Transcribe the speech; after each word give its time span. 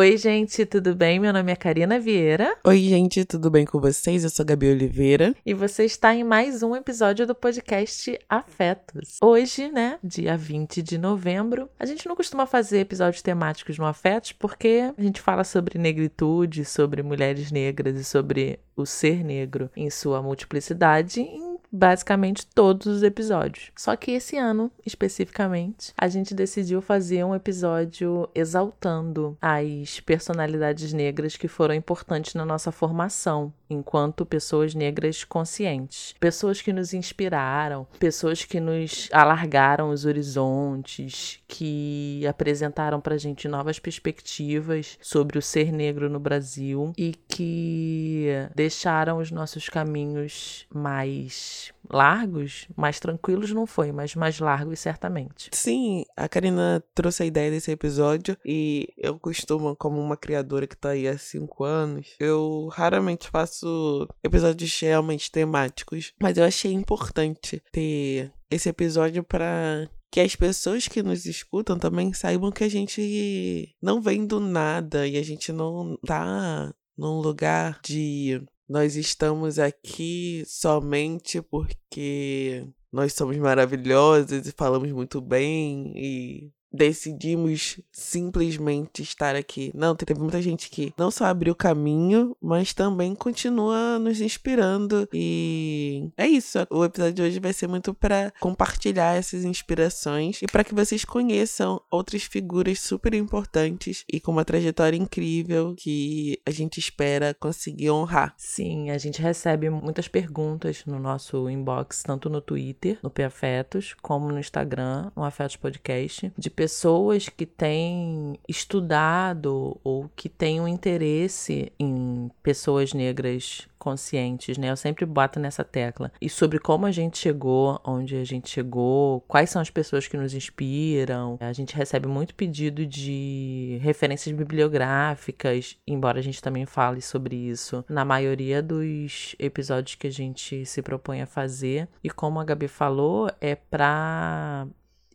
Oi, 0.00 0.16
gente, 0.16 0.64
tudo 0.64 0.94
bem? 0.94 1.20
Meu 1.20 1.30
nome 1.30 1.52
é 1.52 1.54
Karina 1.54 2.00
Vieira. 2.00 2.56
Oi, 2.64 2.78
gente, 2.78 3.22
tudo 3.22 3.50
bem 3.50 3.66
com 3.66 3.78
vocês? 3.78 4.24
Eu 4.24 4.30
sou 4.30 4.42
a 4.42 4.46
Gabi 4.46 4.70
Oliveira. 4.70 5.36
E 5.44 5.52
você 5.52 5.84
está 5.84 6.14
em 6.14 6.24
mais 6.24 6.62
um 6.62 6.74
episódio 6.74 7.26
do 7.26 7.34
podcast 7.34 8.18
Afetos. 8.26 9.18
Hoje, 9.22 9.70
né, 9.70 9.98
dia 10.02 10.38
20 10.38 10.80
de 10.80 10.96
novembro, 10.96 11.68
a 11.78 11.84
gente 11.84 12.08
não 12.08 12.16
costuma 12.16 12.46
fazer 12.46 12.78
episódios 12.78 13.20
temáticos 13.20 13.76
no 13.76 13.84
Afetos 13.84 14.32
porque 14.32 14.90
a 14.96 15.02
gente 15.02 15.20
fala 15.20 15.44
sobre 15.44 15.78
negritude, 15.78 16.64
sobre 16.64 17.02
mulheres 17.02 17.52
negras 17.52 17.94
e 18.00 18.02
sobre 18.02 18.58
o 18.74 18.86
ser 18.86 19.22
negro 19.22 19.70
em 19.76 19.90
sua 19.90 20.22
multiplicidade 20.22 21.20
em 21.20 21.49
basicamente 21.72 22.46
todos 22.46 22.86
os 22.86 23.02
episódios. 23.02 23.70
Só 23.76 23.94
que 23.96 24.12
esse 24.12 24.36
ano, 24.36 24.70
especificamente, 24.84 25.92
a 25.96 26.08
gente 26.08 26.34
decidiu 26.34 26.80
fazer 26.80 27.24
um 27.24 27.34
episódio 27.34 28.28
exaltando 28.34 29.36
as 29.40 30.00
personalidades 30.00 30.92
negras 30.92 31.36
que 31.36 31.48
foram 31.48 31.74
importantes 31.74 32.34
na 32.34 32.44
nossa 32.44 32.72
formação 32.72 33.52
enquanto 33.68 34.26
pessoas 34.26 34.74
negras 34.74 35.22
conscientes. 35.22 36.14
Pessoas 36.18 36.60
que 36.60 36.72
nos 36.72 36.92
inspiraram, 36.92 37.86
pessoas 37.98 38.44
que 38.44 38.58
nos 38.58 39.08
alargaram 39.12 39.90
os 39.90 40.04
horizontes, 40.04 41.40
que 41.46 42.26
apresentaram 42.26 43.00
pra 43.00 43.16
gente 43.16 43.46
novas 43.46 43.78
perspectivas 43.78 44.98
sobre 45.00 45.38
o 45.38 45.42
ser 45.42 45.72
negro 45.72 46.10
no 46.10 46.18
Brasil 46.18 46.92
e 46.98 47.14
que 47.28 48.26
deixaram 48.54 49.18
os 49.18 49.30
nossos 49.30 49.68
caminhos 49.68 50.66
mais 50.72 51.59
largos, 51.90 52.68
mais 52.76 53.00
tranquilos 53.00 53.50
não 53.52 53.66
foi, 53.66 53.92
mas 53.92 54.14
mais 54.14 54.38
largos 54.38 54.80
certamente. 54.80 55.50
Sim, 55.52 56.04
a 56.16 56.28
Karina 56.28 56.82
trouxe 56.94 57.22
a 57.22 57.26
ideia 57.26 57.50
desse 57.50 57.70
episódio 57.70 58.36
e 58.44 58.88
eu 58.96 59.18
costumo, 59.18 59.74
como 59.76 60.00
uma 60.00 60.16
criadora 60.16 60.66
que 60.66 60.76
tá 60.76 60.90
aí 60.90 61.08
há 61.08 61.18
cinco 61.18 61.64
anos, 61.64 62.14
eu 62.18 62.68
raramente 62.72 63.28
faço 63.28 64.08
episódios 64.22 64.78
realmente 64.80 65.30
temáticos, 65.30 66.12
mas 66.20 66.38
eu 66.38 66.44
achei 66.44 66.72
importante 66.72 67.62
ter 67.72 68.32
esse 68.50 68.68
episódio 68.68 69.22
para 69.22 69.88
que 70.10 70.20
as 70.20 70.34
pessoas 70.34 70.88
que 70.88 71.02
nos 71.02 71.24
escutam 71.24 71.78
também 71.78 72.12
saibam 72.12 72.50
que 72.50 72.64
a 72.64 72.68
gente 72.68 73.74
não 73.80 74.00
vem 74.00 74.26
do 74.26 74.40
nada 74.40 75.06
e 75.06 75.16
a 75.16 75.22
gente 75.22 75.52
não 75.52 75.96
tá 76.04 76.74
num 76.98 77.20
lugar 77.20 77.80
de 77.84 78.42
nós 78.70 78.94
estamos 78.94 79.58
aqui 79.58 80.44
somente 80.46 81.42
porque 81.42 82.64
nós 82.92 83.12
somos 83.12 83.36
maravilhosos 83.36 84.46
e 84.46 84.52
falamos 84.52 84.92
muito 84.92 85.20
bem 85.20 85.92
e 85.96 86.52
decidimos 86.72 87.80
simplesmente 87.92 89.02
estar 89.02 89.34
aqui. 89.34 89.70
Não, 89.74 89.94
teve 89.94 90.18
muita 90.18 90.40
gente 90.40 90.70
que 90.70 90.92
não 90.96 91.10
só 91.10 91.24
abriu 91.26 91.54
caminho, 91.54 92.36
mas 92.40 92.72
também 92.72 93.14
continua 93.14 93.98
nos 93.98 94.20
inspirando. 94.20 95.08
E 95.12 96.10
é 96.16 96.26
isso. 96.26 96.58
O 96.70 96.84
episódio 96.84 97.14
de 97.14 97.22
hoje 97.22 97.40
vai 97.40 97.52
ser 97.52 97.66
muito 97.66 97.92
para 97.94 98.32
compartilhar 98.40 99.16
essas 99.16 99.44
inspirações 99.44 100.42
e 100.42 100.46
para 100.46 100.64
que 100.64 100.74
vocês 100.74 101.04
conheçam 101.04 101.80
outras 101.90 102.22
figuras 102.22 102.80
super 102.80 103.14
importantes 103.14 104.04
e 104.12 104.20
com 104.20 104.32
uma 104.32 104.44
trajetória 104.44 104.96
incrível 104.96 105.74
que 105.76 106.40
a 106.46 106.50
gente 106.50 106.78
espera 106.78 107.34
conseguir 107.34 107.90
honrar. 107.90 108.34
Sim, 108.36 108.90
a 108.90 108.98
gente 108.98 109.20
recebe 109.20 109.68
muitas 109.70 110.08
perguntas 110.08 110.84
no 110.86 110.98
nosso 110.98 111.48
inbox, 111.48 112.02
tanto 112.02 112.28
no 112.28 112.40
Twitter, 112.40 112.98
no 113.02 113.10
Afetos, 113.24 113.94
como 114.00 114.28
no 114.28 114.38
Instagram, 114.38 115.10
no 115.14 115.22
Afetos 115.22 115.56
Podcast, 115.56 116.32
de 116.36 116.50
pessoas 116.60 117.26
que 117.26 117.46
têm 117.46 118.38
estudado 118.46 119.80
ou 119.82 120.10
que 120.14 120.28
têm 120.28 120.60
um 120.60 120.68
interesse 120.68 121.72
em 121.80 122.30
pessoas 122.42 122.92
negras 122.92 123.66
conscientes, 123.78 124.58
né? 124.58 124.70
Eu 124.70 124.76
sempre 124.76 125.06
bato 125.06 125.40
nessa 125.40 125.64
tecla. 125.64 126.12
E 126.20 126.28
sobre 126.28 126.58
como 126.58 126.84
a 126.84 126.90
gente 126.90 127.16
chegou, 127.16 127.80
onde 127.82 128.14
a 128.14 128.24
gente 128.24 128.50
chegou, 128.50 129.22
quais 129.22 129.48
são 129.48 129.62
as 129.62 129.70
pessoas 129.70 130.06
que 130.06 130.18
nos 130.18 130.34
inspiram. 130.34 131.38
A 131.40 131.50
gente 131.54 131.74
recebe 131.74 132.06
muito 132.06 132.34
pedido 132.34 132.84
de 132.84 133.78
referências 133.80 134.36
bibliográficas, 134.36 135.78
embora 135.86 136.18
a 136.18 136.22
gente 136.22 136.42
também 136.42 136.66
fale 136.66 137.00
sobre 137.00 137.34
isso 137.36 137.82
na 137.88 138.04
maioria 138.04 138.62
dos 138.62 139.34
episódios 139.38 139.94
que 139.94 140.08
a 140.08 140.12
gente 140.12 140.66
se 140.66 140.82
propõe 140.82 141.22
a 141.22 141.26
fazer. 141.26 141.88
E 142.04 142.10
como 142.10 142.38
a 142.38 142.44
Gabi 142.44 142.68
falou, 142.68 143.30
é 143.40 143.54
para 143.54 144.68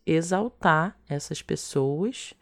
exaltar 0.06 0.98
essas 1.10 1.42
pessoas 1.42 2.34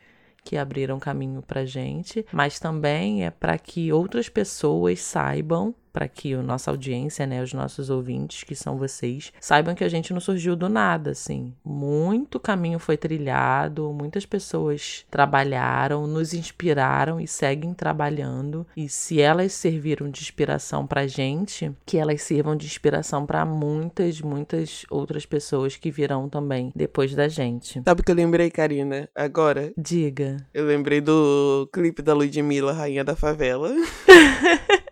que 0.43 0.57
abriram 0.57 0.99
caminho 0.99 1.41
para 1.41 1.65
gente, 1.65 2.25
mas 2.31 2.59
também 2.59 3.25
é 3.25 3.31
para 3.31 3.57
que 3.57 3.93
outras 3.93 4.27
pessoas 4.27 4.99
saibam 4.99 5.73
para 5.93 6.07
que 6.07 6.33
a 6.33 6.41
nossa 6.41 6.71
audiência, 6.71 7.27
né, 7.27 7.41
os 7.43 7.53
nossos 7.53 7.91
ouvintes, 7.91 8.43
que 8.43 8.55
são 8.55 8.77
vocês, 8.77 9.31
saibam 9.39 9.75
que 9.75 9.83
a 9.83 9.89
gente 9.89 10.11
não 10.11 10.19
surgiu 10.19 10.55
do 10.55 10.67
nada, 10.67 11.11
assim. 11.11 11.53
Muito 11.63 12.39
caminho 12.39 12.79
foi 12.79 12.97
trilhado, 12.97 13.93
muitas 13.93 14.25
pessoas 14.25 15.05
trabalharam, 15.11 16.07
nos 16.07 16.33
inspiraram 16.33 17.21
e 17.21 17.27
seguem 17.27 17.73
trabalhando. 17.73 18.65
E 18.75 18.89
se 18.89 19.21
elas 19.21 19.53
serviram 19.53 20.09
de 20.09 20.21
inspiração 20.21 20.87
pra 20.87 21.05
gente, 21.05 21.71
que 21.85 21.97
elas 21.97 22.23
sirvam 22.23 22.55
de 22.55 22.65
inspiração 22.65 23.25
para 23.25 23.45
muitas, 23.45 24.19
muitas 24.19 24.85
outras 24.89 25.25
pessoas 25.25 25.75
que 25.75 25.91
virão 25.91 26.27
também 26.27 26.71
depois 26.75 27.13
da 27.13 27.27
gente. 27.27 27.81
Sabe 27.85 28.01
o 28.01 28.03
que 28.03 28.11
eu 28.11 28.15
lembrei, 28.15 28.49
Karina? 28.49 29.07
Agora? 29.13 29.71
Diga. 29.77 30.37
Eu 30.53 30.65
lembrei 30.65 31.01
do 31.01 31.69
clipe 31.71 32.01
da 32.01 32.13
Ludmilla, 32.13 32.73
Rainha 32.73 33.03
da 33.03 33.15
Favela. 33.15 33.69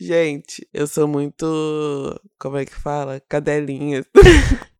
Gente, 0.00 0.66
eu 0.72 0.86
sou 0.86 1.06
muito. 1.06 1.44
Como 2.38 2.56
é 2.56 2.64
que 2.64 2.74
fala? 2.74 3.20
Cadelinha. 3.28 4.02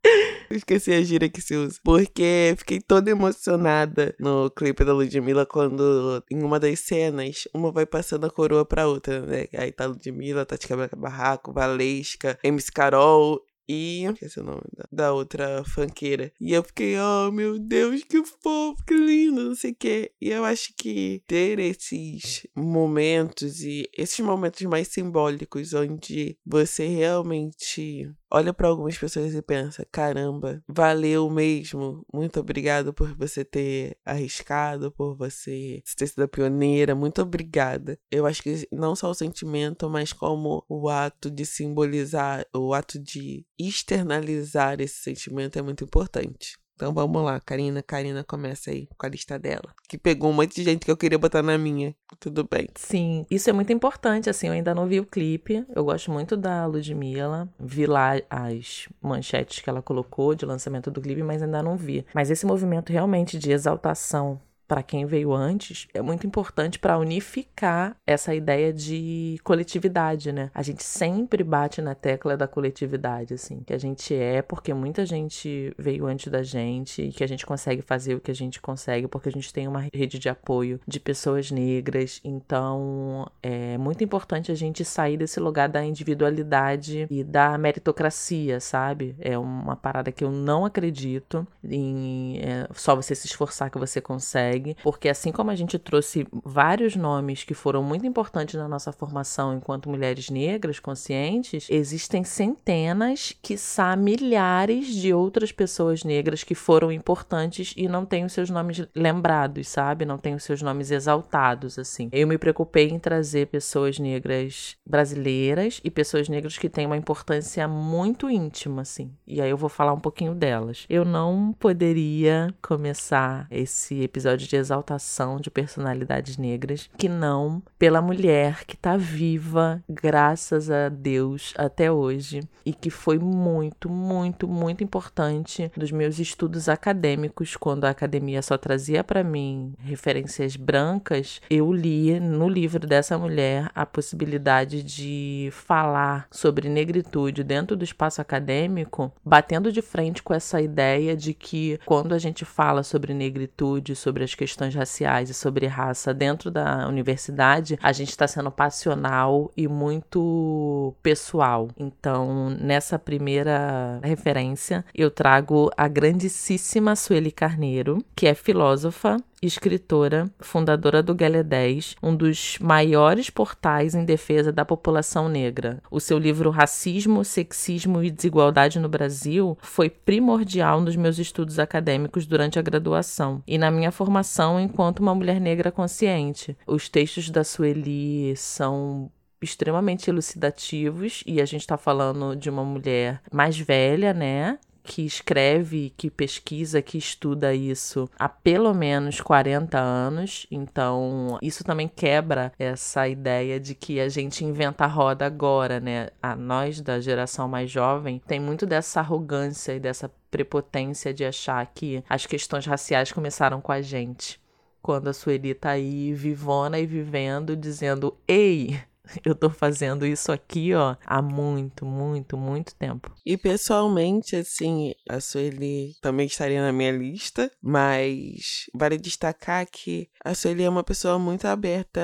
Esqueci 0.50 0.92
a 0.92 1.02
gira 1.02 1.28
que 1.28 1.42
se 1.42 1.54
usa. 1.54 1.78
Porque 1.84 2.54
fiquei 2.56 2.80
toda 2.80 3.10
emocionada 3.10 4.14
no 4.18 4.50
clipe 4.50 4.82
da 4.82 4.94
Ludmilla 4.94 5.44
quando, 5.44 6.24
em 6.30 6.42
uma 6.42 6.58
das 6.58 6.80
cenas, 6.80 7.46
uma 7.54 7.70
vai 7.70 7.84
passando 7.84 8.24
a 8.24 8.30
coroa 8.30 8.64
pra 8.64 8.88
outra, 8.88 9.20
né? 9.20 9.44
Aí 9.54 9.70
tá 9.70 9.84
Ludmilla, 9.84 10.46
Tati 10.46 10.66
Cabra 10.66 10.88
Barraco, 10.96 11.52
Valesca, 11.52 12.38
MC 12.42 12.72
Carol 12.72 13.44
e. 13.70 14.04
Esqueci 14.04 14.40
o 14.40 14.44
nome 14.44 14.62
da, 14.76 14.84
da 14.90 15.12
outra 15.12 15.62
fanqueira. 15.64 16.32
E 16.40 16.52
eu 16.52 16.62
fiquei, 16.62 16.98
oh 16.98 17.30
meu 17.30 17.58
Deus, 17.58 18.02
que 18.02 18.24
fofo, 18.24 18.84
que 18.84 18.94
lindo, 18.94 19.44
não 19.44 19.54
sei 19.54 19.70
o 19.70 19.76
quê. 19.76 20.12
E 20.20 20.30
eu 20.30 20.44
acho 20.44 20.72
que 20.76 21.22
ter 21.26 21.58
esses 21.58 22.46
momentos 22.54 23.62
e 23.62 23.88
esses 23.96 24.20
momentos 24.20 24.62
mais 24.62 24.88
simbólicos 24.88 25.72
onde 25.72 26.36
você 26.44 26.86
realmente 26.86 28.10
olha 28.30 28.52
para 28.54 28.68
algumas 28.68 28.96
pessoas 28.96 29.34
e 29.34 29.42
pensa: 29.42 29.86
caramba, 29.90 30.62
valeu 30.68 31.28
mesmo. 31.28 32.04
Muito 32.12 32.40
obrigado 32.40 32.92
por 32.94 33.14
você 33.16 33.44
ter 33.44 33.96
arriscado, 34.04 34.92
por 34.92 35.16
você 35.16 35.82
ter 35.96 36.06
sido 36.06 36.22
a 36.22 36.28
pioneira. 36.28 36.94
Muito 36.94 37.20
obrigada. 37.22 37.98
Eu 38.10 38.26
acho 38.26 38.42
que 38.42 38.66
não 38.70 38.94
só 38.94 39.10
o 39.10 39.14
sentimento, 39.14 39.88
mas 39.90 40.12
como 40.12 40.64
o 40.68 40.88
ato 40.88 41.30
de 41.30 41.44
simbolizar, 41.44 42.46
o 42.54 42.72
ato 42.72 42.98
de 42.98 43.44
externalizar 43.58 44.80
esse 44.80 44.96
sentimento 45.02 45.58
é 45.58 45.62
muito 45.62 45.84
importante. 45.84 46.58
Então 46.80 46.94
vamos 46.94 47.22
lá, 47.22 47.38
Karina. 47.38 47.82
Karina 47.82 48.24
começa 48.24 48.70
aí 48.70 48.88
com 48.96 49.04
a 49.04 49.08
lista 49.10 49.38
dela. 49.38 49.74
Que 49.86 49.98
pegou 49.98 50.30
um 50.30 50.32
monte 50.32 50.54
de 50.54 50.64
gente 50.64 50.86
que 50.86 50.90
eu 50.90 50.96
queria 50.96 51.18
botar 51.18 51.42
na 51.42 51.58
minha. 51.58 51.94
Tudo 52.18 52.48
bem. 52.50 52.68
Sim, 52.74 53.26
isso 53.30 53.50
é 53.50 53.52
muito 53.52 53.70
importante. 53.70 54.30
Assim, 54.30 54.46
eu 54.46 54.54
ainda 54.54 54.74
não 54.74 54.86
vi 54.86 54.98
o 54.98 55.04
clipe. 55.04 55.62
Eu 55.76 55.84
gosto 55.84 56.10
muito 56.10 56.38
da 56.38 56.64
Ludmilla. 56.64 57.46
Vi 57.60 57.84
lá 57.84 58.12
as 58.30 58.88
manchetes 59.02 59.60
que 59.60 59.68
ela 59.68 59.82
colocou 59.82 60.34
de 60.34 60.46
lançamento 60.46 60.90
do 60.90 61.02
clipe, 61.02 61.22
mas 61.22 61.42
ainda 61.42 61.62
não 61.62 61.76
vi. 61.76 62.06
Mas 62.14 62.30
esse 62.30 62.46
movimento 62.46 62.90
realmente 62.90 63.38
de 63.38 63.52
exaltação 63.52 64.40
para 64.70 64.84
quem 64.84 65.04
veio 65.04 65.32
antes, 65.32 65.88
é 65.92 66.00
muito 66.00 66.24
importante 66.24 66.78
para 66.78 66.96
unificar 66.96 67.96
essa 68.06 68.32
ideia 68.32 68.72
de 68.72 69.36
coletividade, 69.42 70.30
né? 70.30 70.48
A 70.54 70.62
gente 70.62 70.84
sempre 70.84 71.42
bate 71.42 71.82
na 71.82 71.92
tecla 71.92 72.36
da 72.36 72.46
coletividade, 72.46 73.34
assim, 73.34 73.64
que 73.66 73.72
a 73.72 73.78
gente 73.78 74.14
é 74.14 74.40
porque 74.40 74.72
muita 74.72 75.04
gente 75.04 75.74
veio 75.76 76.06
antes 76.06 76.30
da 76.30 76.44
gente 76.44 77.02
e 77.02 77.10
que 77.10 77.24
a 77.24 77.26
gente 77.26 77.44
consegue 77.44 77.82
fazer 77.82 78.14
o 78.14 78.20
que 78.20 78.30
a 78.30 78.34
gente 78.34 78.60
consegue 78.60 79.08
porque 79.08 79.28
a 79.28 79.32
gente 79.32 79.52
tem 79.52 79.66
uma 79.66 79.88
rede 79.92 80.20
de 80.20 80.28
apoio 80.28 80.78
de 80.86 81.00
pessoas 81.00 81.50
negras. 81.50 82.20
Então, 82.22 83.28
é 83.42 83.76
muito 83.76 84.04
importante 84.04 84.52
a 84.52 84.54
gente 84.54 84.84
sair 84.84 85.16
desse 85.16 85.40
lugar 85.40 85.68
da 85.68 85.84
individualidade 85.84 87.08
e 87.10 87.24
da 87.24 87.58
meritocracia, 87.58 88.60
sabe? 88.60 89.16
É 89.18 89.36
uma 89.36 89.74
parada 89.74 90.12
que 90.12 90.22
eu 90.22 90.30
não 90.30 90.64
acredito 90.64 91.44
em 91.64 92.38
é, 92.38 92.68
só 92.72 92.94
você 92.94 93.16
se 93.16 93.26
esforçar 93.26 93.68
que 93.68 93.76
você 93.76 94.00
consegue 94.00 94.59
hashtag, 94.60 94.76
porque 94.82 95.08
assim 95.08 95.32
como 95.32 95.50
a 95.50 95.54
gente 95.54 95.78
trouxe 95.78 96.26
vários 96.44 96.94
nomes 96.94 97.44
que 97.44 97.54
foram 97.54 97.82
muito 97.82 98.06
importantes 98.06 98.54
na 98.54 98.68
nossa 98.68 98.92
formação 98.92 99.54
enquanto 99.54 99.88
mulheres 99.88 100.30
negras 100.30 100.78
conscientes, 100.78 101.66
existem 101.70 102.22
centenas, 102.24 103.34
quiçá 103.42 103.96
milhares 103.96 104.86
de 104.86 105.12
outras 105.12 105.50
pessoas 105.52 106.04
negras 106.04 106.44
que 106.44 106.54
foram 106.54 106.92
importantes 106.92 107.72
e 107.76 107.88
não 107.88 108.04
têm 108.04 108.24
os 108.24 108.32
seus 108.32 108.50
nomes 108.50 108.86
lembrados, 108.94 109.68
sabe? 109.68 110.04
Não 110.04 110.18
têm 110.18 110.34
os 110.34 110.44
seus 110.44 110.62
nomes 110.62 110.90
exaltados, 110.90 111.78
assim. 111.78 112.08
Eu 112.12 112.26
me 112.26 112.38
preocupei 112.38 112.88
em 112.88 112.98
trazer 112.98 113.46
pessoas 113.46 113.98
negras 113.98 114.76
brasileiras 114.86 115.80
e 115.82 115.90
pessoas 115.90 116.28
negras 116.28 116.58
que 116.58 116.68
têm 116.68 116.86
uma 116.86 116.96
importância 116.96 117.66
muito 117.66 118.28
íntima, 118.28 118.82
assim. 118.82 119.12
E 119.26 119.40
aí 119.40 119.50
eu 119.50 119.56
vou 119.56 119.68
falar 119.68 119.92
um 119.92 120.00
pouquinho 120.00 120.34
delas. 120.34 120.84
Eu 120.88 121.04
não 121.04 121.54
poderia 121.58 122.54
começar 122.60 123.46
esse 123.50 124.02
episódio 124.02 124.49
de 124.50 124.56
exaltação 124.56 125.38
de 125.38 125.48
personalidades 125.48 126.36
negras 126.36 126.90
que 126.98 127.08
não 127.08 127.62
pela 127.78 128.02
mulher 128.02 128.64
que 128.64 128.76
tá 128.76 128.96
viva, 128.96 129.80
graças 129.88 130.68
a 130.68 130.88
Deus, 130.88 131.54
até 131.56 131.90
hoje 131.90 132.40
e 132.66 132.72
que 132.72 132.90
foi 132.90 133.18
muito, 133.18 133.88
muito, 133.88 134.48
muito 134.48 134.82
importante 134.82 135.70
dos 135.76 135.92
meus 135.92 136.18
estudos 136.18 136.68
acadêmicos, 136.68 137.56
quando 137.56 137.84
a 137.84 137.90
academia 137.90 138.42
só 138.42 138.58
trazia 138.58 139.04
para 139.04 139.22
mim 139.22 139.72
referências 139.78 140.56
brancas, 140.56 141.40
eu 141.48 141.72
li 141.72 142.18
no 142.18 142.48
livro 142.48 142.86
dessa 142.86 143.16
mulher 143.16 143.70
a 143.72 143.86
possibilidade 143.86 144.82
de 144.82 145.48
falar 145.52 146.26
sobre 146.30 146.68
negritude 146.68 147.44
dentro 147.44 147.76
do 147.76 147.84
espaço 147.84 148.20
acadêmico, 148.20 149.12
batendo 149.24 149.70
de 149.70 149.80
frente 149.80 150.22
com 150.24 150.34
essa 150.34 150.60
ideia 150.60 151.16
de 151.16 151.32
que 151.34 151.78
quando 151.84 152.14
a 152.14 152.18
gente 152.18 152.44
fala 152.44 152.82
sobre 152.82 153.14
negritude, 153.14 153.94
sobre 153.94 154.24
as 154.24 154.34
questões 154.40 154.74
raciais 154.74 155.28
e 155.28 155.34
sobre 155.34 155.66
raça 155.66 156.14
dentro 156.14 156.50
da 156.50 156.88
universidade, 156.88 157.78
a 157.82 157.92
gente 157.92 158.08
está 158.08 158.26
sendo 158.26 158.50
passional 158.50 159.52
e 159.54 159.68
muito 159.68 160.94
pessoal. 161.02 161.68
Então, 161.78 162.48
nessa 162.58 162.98
primeira 162.98 164.00
referência, 164.02 164.82
eu 164.94 165.10
trago 165.10 165.70
a 165.76 165.86
grandíssima 165.86 166.96
Sueli 166.96 167.30
Carneiro, 167.30 168.02
que 168.16 168.26
é 168.26 168.32
filósofa, 168.32 169.18
escritora, 169.42 170.30
fundadora 170.38 171.02
do 171.02 171.14
Galé 171.14 171.42
10, 171.42 171.96
um 172.02 172.14
dos 172.14 172.58
maiores 172.60 173.30
portais 173.30 173.94
em 173.94 174.04
defesa 174.04 174.52
da 174.52 174.64
população 174.64 175.28
negra. 175.28 175.82
O 175.90 175.98
seu 175.98 176.18
livro 176.18 176.50
Racismo, 176.50 177.24
Sexismo 177.24 178.02
e 178.02 178.10
Desigualdade 178.10 178.78
no 178.78 178.88
Brasil 178.88 179.56
foi 179.62 179.88
primordial 179.88 180.80
nos 180.80 180.96
meus 180.96 181.18
estudos 181.18 181.58
acadêmicos 181.58 182.26
durante 182.26 182.58
a 182.58 182.62
graduação 182.62 183.42
e 183.46 183.56
na 183.56 183.70
minha 183.70 183.90
formação 183.90 184.60
enquanto 184.60 185.00
uma 185.00 185.14
mulher 185.14 185.40
negra 185.40 185.72
consciente. 185.72 186.56
Os 186.66 186.88
textos 186.88 187.30
da 187.30 187.42
Sueli 187.42 188.34
são 188.36 189.10
extremamente 189.42 190.10
elucidativos 190.10 191.22
e 191.26 191.40
a 191.40 191.46
gente 191.46 191.62
está 191.62 191.76
falando 191.78 192.36
de 192.36 192.50
uma 192.50 192.64
mulher 192.64 193.22
mais 193.32 193.58
velha, 193.58 194.12
né? 194.12 194.58
Que 194.90 195.06
escreve, 195.06 195.94
que 195.96 196.10
pesquisa, 196.10 196.82
que 196.82 196.98
estuda 196.98 197.54
isso 197.54 198.10
há 198.18 198.28
pelo 198.28 198.74
menos 198.74 199.20
40 199.20 199.78
anos. 199.78 200.48
Então, 200.50 201.38
isso 201.40 201.62
também 201.62 201.86
quebra 201.86 202.52
essa 202.58 203.06
ideia 203.06 203.60
de 203.60 203.72
que 203.72 204.00
a 204.00 204.08
gente 204.08 204.44
inventa 204.44 204.84
a 204.84 204.88
roda 204.88 205.24
agora, 205.24 205.78
né? 205.78 206.08
A 206.20 206.34
nós 206.34 206.80
da 206.80 206.98
geração 206.98 207.46
mais 207.46 207.70
jovem 207.70 208.20
tem 208.26 208.40
muito 208.40 208.66
dessa 208.66 208.98
arrogância 208.98 209.72
e 209.72 209.78
dessa 209.78 210.10
prepotência 210.28 211.14
de 211.14 211.24
achar 211.24 211.64
que 211.72 212.02
as 212.08 212.26
questões 212.26 212.66
raciais 212.66 213.12
começaram 213.12 213.60
com 213.60 213.70
a 213.70 213.80
gente. 213.80 214.40
Quando 214.82 215.06
a 215.06 215.12
Sueli 215.12 215.54
tá 215.54 215.70
aí 215.70 216.12
vivona 216.12 216.80
e 216.80 216.86
vivendo, 216.86 217.54
dizendo: 217.54 218.16
Ei, 218.26 218.76
Eu 219.24 219.34
tô 219.34 219.50
fazendo 219.50 220.06
isso 220.06 220.32
aqui, 220.32 220.74
ó, 220.74 220.96
há 221.04 221.20
muito, 221.22 221.84
muito, 221.84 222.36
muito 222.36 222.74
tempo. 222.74 223.12
E 223.24 223.36
pessoalmente, 223.36 224.36
assim, 224.36 224.94
a 225.08 225.20
Sueli 225.20 225.94
também 226.00 226.26
estaria 226.26 226.62
na 226.62 226.72
minha 226.72 226.92
lista, 226.92 227.50
mas 227.62 228.66
vale 228.74 228.96
destacar 228.98 229.66
que 229.70 230.08
a 230.24 230.34
Sueli 230.34 230.64
é 230.64 230.68
uma 230.68 230.84
pessoa 230.84 231.18
muito 231.18 231.46
aberta 231.46 232.00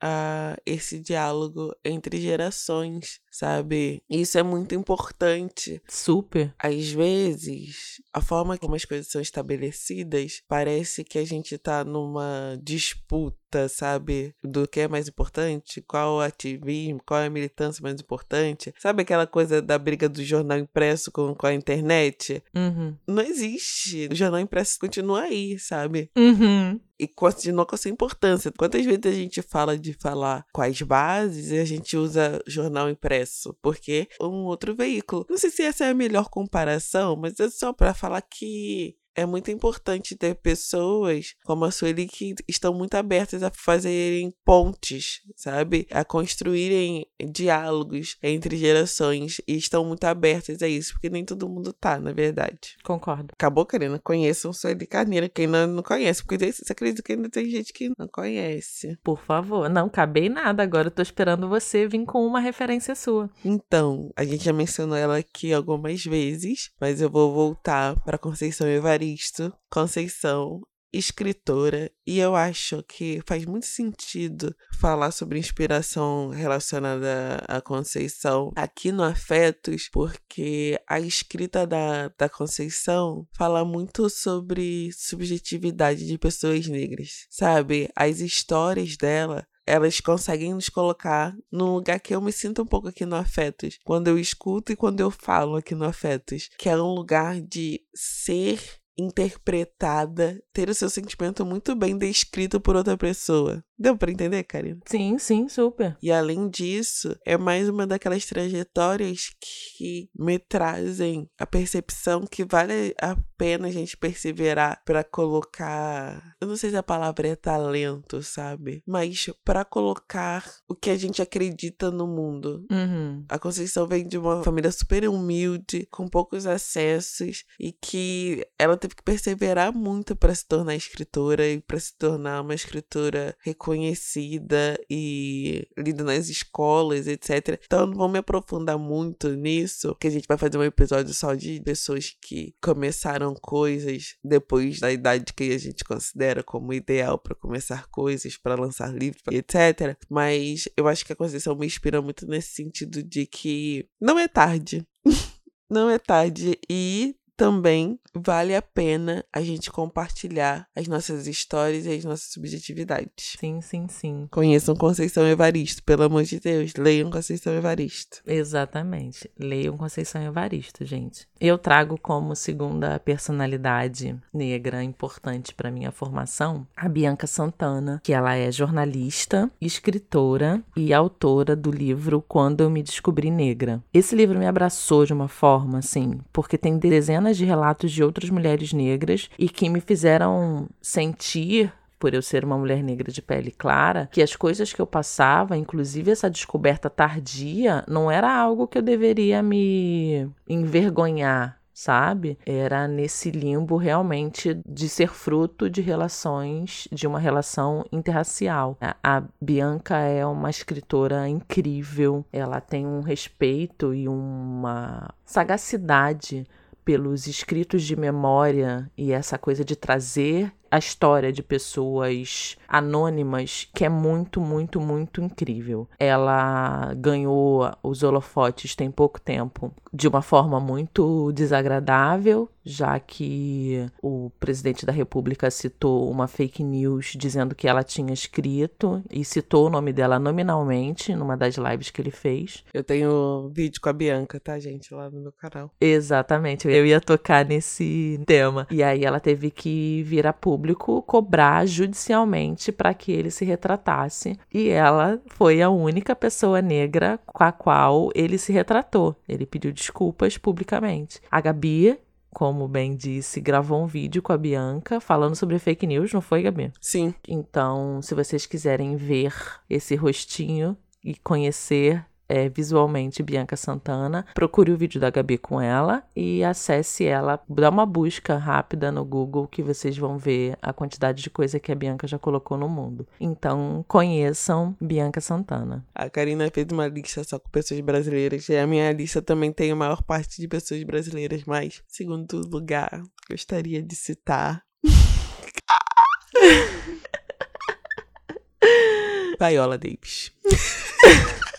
a 0.00 0.56
esse 0.66 0.98
diálogo 1.00 1.74
entre 1.84 2.20
gerações, 2.20 3.20
sabe? 3.30 4.02
Isso 4.08 4.38
é 4.38 4.42
muito 4.42 4.74
importante. 4.74 5.80
Super. 5.88 6.54
Às 6.58 6.90
vezes, 6.90 8.02
a 8.12 8.20
forma 8.20 8.58
como 8.58 8.74
as 8.74 8.84
coisas 8.84 9.06
são 9.06 9.20
estabelecidas 9.20 10.42
parece 10.48 11.04
que 11.04 11.18
a 11.18 11.24
gente 11.24 11.56
tá 11.56 11.84
numa 11.84 12.58
disputa, 12.62 13.68
sabe? 13.68 14.34
Do 14.42 14.66
que 14.66 14.80
é 14.80 14.88
mais 14.88 15.08
importante, 15.08 15.80
qual 15.80 16.16
o 16.16 16.20
ativismo, 16.20 17.00
qual 17.06 17.20
é 17.20 17.26
a 17.26 17.30
militância 17.30 17.82
mais 17.82 18.00
importante. 18.00 18.74
Sabe 18.78 19.02
aquela 19.02 19.26
coisa 19.26 19.62
da 19.62 19.78
briga 19.78 20.08
do 20.08 20.22
jornal 20.24 20.58
impresso 20.58 21.12
com, 21.12 21.34
com 21.34 21.46
a 21.46 21.54
internet? 21.54 22.42
Uhum. 22.54 22.96
Não 23.06 23.22
existe. 23.22 24.08
O 24.10 24.14
jornal 24.14 24.40
impresso 24.40 24.78
continua 24.78 25.22
aí, 25.22 25.58
sabe? 25.58 26.10
Uhum 26.16 26.80
e 27.00 27.08
continua 27.08 27.64
com 27.64 27.74
essa 27.74 27.88
importância. 27.88 28.52
Quantas 28.56 28.84
vezes 28.84 29.06
a 29.06 29.12
gente 29.12 29.40
fala 29.40 29.78
de 29.78 29.94
falar 29.94 30.44
quais 30.52 30.82
bases 30.82 31.50
e 31.50 31.58
a 31.58 31.64
gente 31.64 31.96
usa 31.96 32.42
jornal 32.46 32.90
impresso? 32.90 33.56
Porque 33.62 34.06
é 34.20 34.24
um 34.24 34.44
outro 34.44 34.76
veículo. 34.76 35.26
Não 35.28 35.38
sei 35.38 35.50
se 35.50 35.62
essa 35.62 35.86
é 35.86 35.90
a 35.90 35.94
melhor 35.94 36.28
comparação, 36.28 37.16
mas 37.16 37.40
é 37.40 37.48
só 37.48 37.72
para 37.72 37.94
falar 37.94 38.20
que 38.20 38.94
é 39.14 39.26
muito 39.26 39.50
importante 39.50 40.16
ter 40.16 40.34
pessoas 40.36 41.34
como 41.44 41.64
a 41.64 41.70
Sueli 41.70 42.06
que 42.06 42.34
estão 42.48 42.72
muito 42.72 42.94
abertas 42.94 43.42
a 43.42 43.50
fazerem 43.50 44.32
pontes, 44.44 45.20
sabe? 45.36 45.86
A 45.90 46.04
construírem 46.04 47.06
diálogos 47.30 48.16
entre 48.22 48.56
gerações 48.56 49.40
e 49.46 49.56
estão 49.56 49.84
muito 49.84 50.04
abertas 50.04 50.62
a 50.62 50.68
isso, 50.68 50.92
porque 50.92 51.10
nem 51.10 51.24
todo 51.24 51.48
mundo 51.48 51.72
tá, 51.72 51.98
na 51.98 52.12
verdade. 52.12 52.76
Concordo. 52.82 53.28
Acabou, 53.32 53.66
Karina. 53.66 53.98
Conheçam 54.02 54.52
Sueli 54.52 54.86
Carneiro, 54.86 55.28
quem 55.28 55.46
não, 55.46 55.66
não 55.66 55.82
conhece, 55.82 56.24
porque 56.24 56.52
você 56.52 56.72
acredita 56.72 57.02
que 57.02 57.12
ainda 57.12 57.28
tem 57.28 57.48
gente 57.50 57.72
que 57.72 57.90
não 57.98 58.08
conhece. 58.08 58.98
Por 59.02 59.20
favor, 59.20 59.68
não 59.68 59.86
acabei 59.86 60.28
nada, 60.28 60.62
agora 60.62 60.88
eu 60.88 60.92
tô 60.92 61.02
esperando 61.02 61.48
você 61.48 61.86
vir 61.86 62.04
com 62.06 62.24
uma 62.24 62.40
referência 62.40 62.94
sua. 62.94 63.28
Então, 63.44 64.10
a 64.16 64.24
gente 64.24 64.44
já 64.44 64.52
mencionou 64.52 64.96
ela 64.96 65.18
aqui 65.18 65.52
algumas 65.52 66.02
vezes, 66.04 66.70
mas 66.80 67.00
eu 67.00 67.10
vou 67.10 67.32
voltar 67.32 67.98
para 68.00 68.16
Conceição 68.16 68.66
Evaristo 68.68 69.00
Evaristo 69.10 69.52
Conceição, 69.68 70.62
escritora, 70.92 71.90
e 72.06 72.18
eu 72.18 72.36
acho 72.36 72.82
que 72.84 73.20
faz 73.26 73.44
muito 73.44 73.66
sentido 73.66 74.54
falar 74.78 75.10
sobre 75.10 75.38
inspiração 75.38 76.28
relacionada 76.28 77.44
à 77.48 77.60
Conceição 77.60 78.52
aqui 78.54 78.92
no 78.92 79.02
Afetos, 79.02 79.88
porque 79.90 80.80
a 80.88 81.00
escrita 81.00 81.66
da, 81.66 82.08
da 82.16 82.28
Conceição 82.28 83.26
fala 83.36 83.64
muito 83.64 84.08
sobre 84.08 84.90
subjetividade 84.92 86.06
de 86.06 86.16
pessoas 86.16 86.66
negras, 86.68 87.26
sabe? 87.30 87.88
As 87.96 88.20
histórias 88.20 88.96
dela 88.96 89.44
elas 89.66 90.00
conseguem 90.00 90.52
nos 90.52 90.68
colocar 90.68 91.32
num 91.50 91.74
lugar 91.74 92.00
que 92.00 92.12
eu 92.12 92.20
me 92.20 92.32
sinto 92.32 92.62
um 92.62 92.66
pouco 92.66 92.88
aqui 92.88 93.06
no 93.06 93.14
Afetos, 93.14 93.78
quando 93.84 94.08
eu 94.08 94.18
escuto 94.18 94.72
e 94.72 94.76
quando 94.76 94.98
eu 94.98 95.12
falo 95.12 95.54
aqui 95.54 95.76
no 95.76 95.84
Afetos, 95.84 96.48
que 96.58 96.68
é 96.68 96.76
um 96.76 96.92
lugar 96.92 97.40
de 97.40 97.80
ser 97.94 98.79
interpretada, 99.00 100.40
ter 100.52 100.68
o 100.68 100.74
seu 100.74 100.90
sentimento 100.90 101.44
muito 101.44 101.74
bem 101.74 101.96
descrito 101.96 102.60
por 102.60 102.76
outra 102.76 102.96
pessoa. 102.96 103.64
Deu 103.78 103.96
para 103.96 104.10
entender, 104.10 104.44
Karina? 104.44 104.78
Sim, 104.86 105.18
sim, 105.18 105.48
super. 105.48 105.96
E 106.02 106.12
além 106.12 106.48
disso, 106.48 107.16
é 107.24 107.36
mais 107.38 107.68
uma 107.68 107.86
daquelas 107.86 108.26
trajetórias 108.26 109.30
que 109.40 110.08
me 110.14 110.38
trazem 110.38 111.28
a 111.38 111.46
percepção 111.46 112.26
que 112.30 112.44
vale 112.44 112.94
a 113.00 113.16
pena 113.40 113.68
a 113.68 113.70
gente 113.70 113.96
perseverar 113.96 114.82
para 114.84 115.02
colocar, 115.02 116.36
eu 116.38 116.46
não 116.46 116.56
sei 116.56 116.68
se 116.68 116.76
a 116.76 116.82
palavra 116.82 117.28
é 117.28 117.34
talento, 117.34 118.22
sabe? 118.22 118.82
Mas 118.86 119.30
para 119.42 119.64
colocar 119.64 120.44
o 120.68 120.74
que 120.74 120.90
a 120.90 120.96
gente 120.96 121.22
acredita 121.22 121.90
no 121.90 122.06
mundo. 122.06 122.66
Uhum. 122.70 123.24
A 123.30 123.38
Conceição 123.38 123.86
vem 123.86 124.06
de 124.06 124.18
uma 124.18 124.44
família 124.44 124.70
super 124.70 125.08
humilde, 125.08 125.88
com 125.90 126.06
poucos 126.06 126.46
acessos 126.46 127.44
e 127.58 127.72
que 127.72 128.46
ela 128.58 128.76
teve 128.76 128.94
que 128.94 129.02
perseverar 129.02 129.72
muito 129.72 130.14
para 130.14 130.34
se 130.34 130.46
tornar 130.46 130.76
escritora 130.76 131.48
e 131.48 131.62
para 131.62 131.80
se 131.80 131.96
tornar 131.96 132.42
uma 132.42 132.54
escritora 132.54 133.34
reconhecida 133.40 133.70
conhecida 133.70 134.78
e 134.90 135.66
lida 135.78 136.04
nas 136.04 136.28
escolas, 136.28 137.06
etc. 137.06 137.60
Então, 137.64 137.86
não 137.86 137.94
vou 137.94 138.08
me 138.08 138.18
aprofundar 138.18 138.78
muito 138.78 139.28
nisso, 139.30 139.94
que 139.96 140.08
a 140.08 140.10
gente 140.10 140.26
vai 140.28 140.36
fazer 140.36 140.58
um 140.58 140.64
episódio 140.64 141.14
só 141.14 141.34
de 141.34 141.60
pessoas 141.62 142.16
que 142.20 142.54
começaram 142.60 143.29
coisas 143.34 144.16
depois 144.22 144.80
da 144.80 144.90
idade 144.92 145.32
que 145.32 145.52
a 145.52 145.58
gente 145.58 145.84
considera 145.84 146.42
como 146.42 146.72
ideal 146.72 147.18
para 147.18 147.34
começar 147.34 147.86
coisas, 147.88 148.36
para 148.36 148.54
lançar 148.54 148.92
livros, 148.92 149.22
etc. 149.30 149.96
Mas 150.08 150.68
eu 150.76 150.88
acho 150.88 151.04
que 151.04 151.12
a 151.12 151.16
Conceição 151.16 151.56
me 151.56 151.66
inspira 151.66 152.00
muito 152.00 152.26
nesse 152.26 152.54
sentido 152.54 153.02
de 153.02 153.26
que 153.26 153.88
não 154.00 154.18
é 154.18 154.28
tarde. 154.28 154.86
não 155.70 155.88
é 155.88 155.98
tarde 155.98 156.58
e 156.68 157.14
também 157.40 157.98
vale 158.14 158.54
a 158.54 158.60
pena 158.60 159.24
a 159.32 159.40
gente 159.40 159.70
compartilhar 159.70 160.66
as 160.76 160.86
nossas 160.86 161.26
histórias 161.26 161.86
e 161.86 161.90
as 161.90 162.04
nossas 162.04 162.30
subjetividades. 162.32 163.36
Sim, 163.38 163.62
sim, 163.62 163.86
sim. 163.88 164.28
Conheçam 164.30 164.76
Conceição 164.76 165.26
Evaristo, 165.26 165.82
pelo 165.82 166.02
amor 166.02 166.24
de 166.24 166.38
Deus, 166.38 166.74
leiam 166.74 167.10
Conceição 167.10 167.54
Evaristo. 167.54 168.20
Exatamente. 168.26 169.30
Leiam 169.38 169.78
Conceição 169.78 170.22
Evaristo, 170.22 170.84
gente. 170.84 171.26
Eu 171.40 171.56
trago 171.56 171.96
como 171.96 172.36
segunda 172.36 172.98
personalidade 172.98 174.14
negra 174.34 174.82
importante 174.82 175.54
para 175.54 175.70
minha 175.70 175.90
formação 175.90 176.66
a 176.76 176.90
Bianca 176.90 177.26
Santana, 177.26 178.02
que 178.04 178.12
ela 178.12 178.34
é 178.34 178.52
jornalista, 178.52 179.50
escritora 179.58 180.62
e 180.76 180.92
autora 180.92 181.56
do 181.56 181.70
livro 181.70 182.22
Quando 182.28 182.60
eu 182.60 182.68
me 182.68 182.82
descobri 182.82 183.30
negra. 183.30 183.82
Esse 183.94 184.14
livro 184.14 184.38
me 184.38 184.46
abraçou 184.46 185.06
de 185.06 185.14
uma 185.14 185.28
forma 185.28 185.78
assim, 185.78 186.20
porque 186.30 186.58
tem 186.58 186.76
dezenas 186.76 187.29
de 187.36 187.44
relatos 187.44 187.92
de 187.92 188.02
outras 188.02 188.30
mulheres 188.30 188.72
negras 188.72 189.28
e 189.38 189.48
que 189.48 189.68
me 189.68 189.80
fizeram 189.80 190.68
sentir 190.80 191.72
por 192.00 192.14
eu 192.14 192.22
ser 192.22 192.44
uma 192.46 192.56
mulher 192.56 192.82
negra 192.82 193.12
de 193.12 193.20
pele 193.20 193.50
clara, 193.50 194.08
que 194.10 194.22
as 194.22 194.34
coisas 194.34 194.72
que 194.72 194.80
eu 194.80 194.86
passava, 194.86 195.56
inclusive 195.56 196.10
essa 196.10 196.30
descoberta 196.30 196.88
tardia, 196.88 197.84
não 197.86 198.10
era 198.10 198.34
algo 198.34 198.66
que 198.66 198.78
eu 198.78 198.82
deveria 198.82 199.42
me 199.42 200.26
envergonhar, 200.48 201.60
sabe? 201.74 202.38
Era 202.46 202.88
nesse 202.88 203.30
limbo 203.30 203.76
realmente 203.76 204.58
de 204.66 204.88
ser 204.88 205.08
fruto 205.08 205.68
de 205.68 205.82
relações, 205.82 206.88
de 206.90 207.06
uma 207.06 207.18
relação 207.18 207.84
interracial. 207.92 208.78
A 208.80 209.22
Bianca 209.38 209.98
é 209.98 210.24
uma 210.24 210.48
escritora 210.48 211.28
incrível, 211.28 212.24
ela 212.32 212.62
tem 212.62 212.86
um 212.86 213.02
respeito 213.02 213.92
e 213.92 214.08
uma 214.08 215.10
sagacidade 215.24 216.46
pelos 216.84 217.26
escritos 217.26 217.82
de 217.82 217.96
memória 217.96 218.90
e 218.96 219.12
essa 219.12 219.38
coisa 219.38 219.64
de 219.64 219.76
trazer 219.76 220.52
a 220.70 220.78
história 220.78 221.32
de 221.32 221.42
pessoas 221.42 222.56
anônimas 222.70 223.68
que 223.74 223.84
é 223.84 223.88
muito, 223.88 224.40
muito, 224.40 224.80
muito 224.80 225.20
incrível. 225.20 225.88
Ela 225.98 226.94
ganhou 226.94 227.70
os 227.82 228.02
holofotes 228.02 228.74
tem 228.74 228.90
pouco 228.90 229.20
tempo 229.20 229.72
de 229.92 230.06
uma 230.06 230.22
forma 230.22 230.60
muito 230.60 231.32
desagradável, 231.32 232.48
já 232.64 232.98
que 233.00 233.86
o 234.00 234.30
presidente 234.38 234.86
da 234.86 234.92
República 234.92 235.50
citou 235.50 236.08
uma 236.08 236.28
fake 236.28 236.62
news 236.62 237.14
dizendo 237.16 237.54
que 237.54 237.66
ela 237.66 237.82
tinha 237.82 238.12
escrito 238.12 239.02
e 239.10 239.24
citou 239.24 239.66
o 239.66 239.70
nome 239.70 239.92
dela 239.92 240.18
nominalmente 240.18 241.14
numa 241.14 241.36
das 241.36 241.56
lives 241.56 241.90
que 241.90 242.00
ele 242.00 242.10
fez. 242.10 242.64
Eu 242.72 242.84
tenho 242.84 243.50
vídeo 243.52 243.80
com 243.80 243.88
a 243.88 243.92
Bianca, 243.92 244.38
tá, 244.38 244.58
gente, 244.60 244.94
lá 244.94 245.10
no 245.10 245.20
meu 245.20 245.32
canal. 245.32 245.72
Exatamente, 245.80 246.68
eu 246.68 246.86
ia 246.86 247.00
tocar 247.00 247.44
nesse 247.44 248.20
tema. 248.26 248.66
E 248.70 248.82
aí 248.82 249.04
ela 249.04 249.18
teve 249.18 249.50
que 249.50 250.02
vir 250.04 250.26
a 250.26 250.32
público 250.32 250.60
público 250.60 251.02
cobrar 251.02 251.66
judicialmente 251.66 252.59
para 252.68 252.92
que 252.92 253.10
ele 253.12 253.30
se 253.30 253.44
retratasse. 253.44 254.38
E 254.52 254.68
ela 254.68 255.20
foi 255.28 255.62
a 255.62 255.70
única 255.70 256.14
pessoa 256.14 256.60
negra 256.60 257.18
com 257.24 257.42
a 257.42 257.52
qual 257.52 258.10
ele 258.14 258.36
se 258.36 258.52
retratou. 258.52 259.16
Ele 259.28 259.46
pediu 259.46 259.72
desculpas 259.72 260.36
publicamente. 260.36 261.20
A 261.30 261.40
Gabi, 261.40 261.98
como 262.30 262.68
bem 262.68 262.94
disse, 262.94 263.40
gravou 263.40 263.82
um 263.82 263.86
vídeo 263.86 264.20
com 264.20 264.32
a 264.32 264.38
Bianca 264.38 265.00
falando 265.00 265.34
sobre 265.34 265.58
fake 265.58 265.86
news, 265.86 266.12
não 266.12 266.20
foi, 266.20 266.42
Gabi? 266.42 266.72
Sim. 266.80 267.14
Então, 267.26 268.02
se 268.02 268.14
vocês 268.14 268.46
quiserem 268.46 268.96
ver 268.96 269.32
esse 269.68 269.94
rostinho 269.94 270.76
e 271.02 271.14
conhecer 271.14 272.04
é, 272.30 272.48
visualmente 272.48 273.24
Bianca 273.24 273.56
Santana. 273.56 274.24
Procure 274.32 274.70
o 274.70 274.76
vídeo 274.76 275.00
da 275.00 275.10
Gabi 275.10 275.36
com 275.36 275.60
ela 275.60 276.04
e 276.14 276.44
acesse 276.44 277.04
ela. 277.04 277.40
Dá 277.48 277.68
uma 277.68 277.84
busca 277.84 278.36
rápida 278.36 278.92
no 278.92 279.04
Google 279.04 279.48
que 279.48 279.64
vocês 279.64 279.98
vão 279.98 280.16
ver 280.16 280.56
a 280.62 280.72
quantidade 280.72 281.24
de 281.24 281.28
coisa 281.28 281.58
que 281.58 281.72
a 281.72 281.74
Bianca 281.74 282.06
já 282.06 282.20
colocou 282.20 282.56
no 282.56 282.68
mundo. 282.68 283.04
Então, 283.20 283.84
conheçam 283.88 284.76
Bianca 284.80 285.20
Santana. 285.20 285.84
A 285.92 286.08
Karina 286.08 286.48
fez 286.54 286.68
uma 286.70 286.86
lista 286.86 287.24
só 287.24 287.40
com 287.40 287.50
pessoas 287.50 287.80
brasileiras 287.80 288.48
e 288.48 288.56
a 288.56 288.66
minha 288.66 288.92
lista 288.92 289.20
também 289.20 289.52
tem 289.52 289.72
a 289.72 289.76
maior 289.76 290.02
parte 290.02 290.40
de 290.40 290.46
pessoas 290.46 290.80
brasileiras, 290.84 291.42
mas, 291.44 291.82
segundo 291.88 292.40
lugar, 292.46 293.02
gostaria 293.28 293.82
de 293.82 293.96
citar. 293.96 294.62
Viola 299.40 299.76
Davis. 299.76 300.30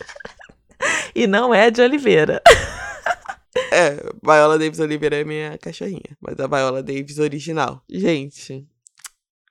e 1.14 1.26
não 1.26 1.54
é 1.54 1.70
de 1.70 1.80
Oliveira. 1.80 2.42
É, 3.70 3.96
Viola 4.22 4.58
Davis 4.58 4.80
Oliveira 4.80 5.16
é 5.16 5.24
minha 5.24 5.58
cachorrinha, 5.58 6.16
mas 6.20 6.38
a 6.40 6.46
Viola 6.46 6.82
Davis 6.82 7.18
original. 7.18 7.82
Gente, 7.88 8.66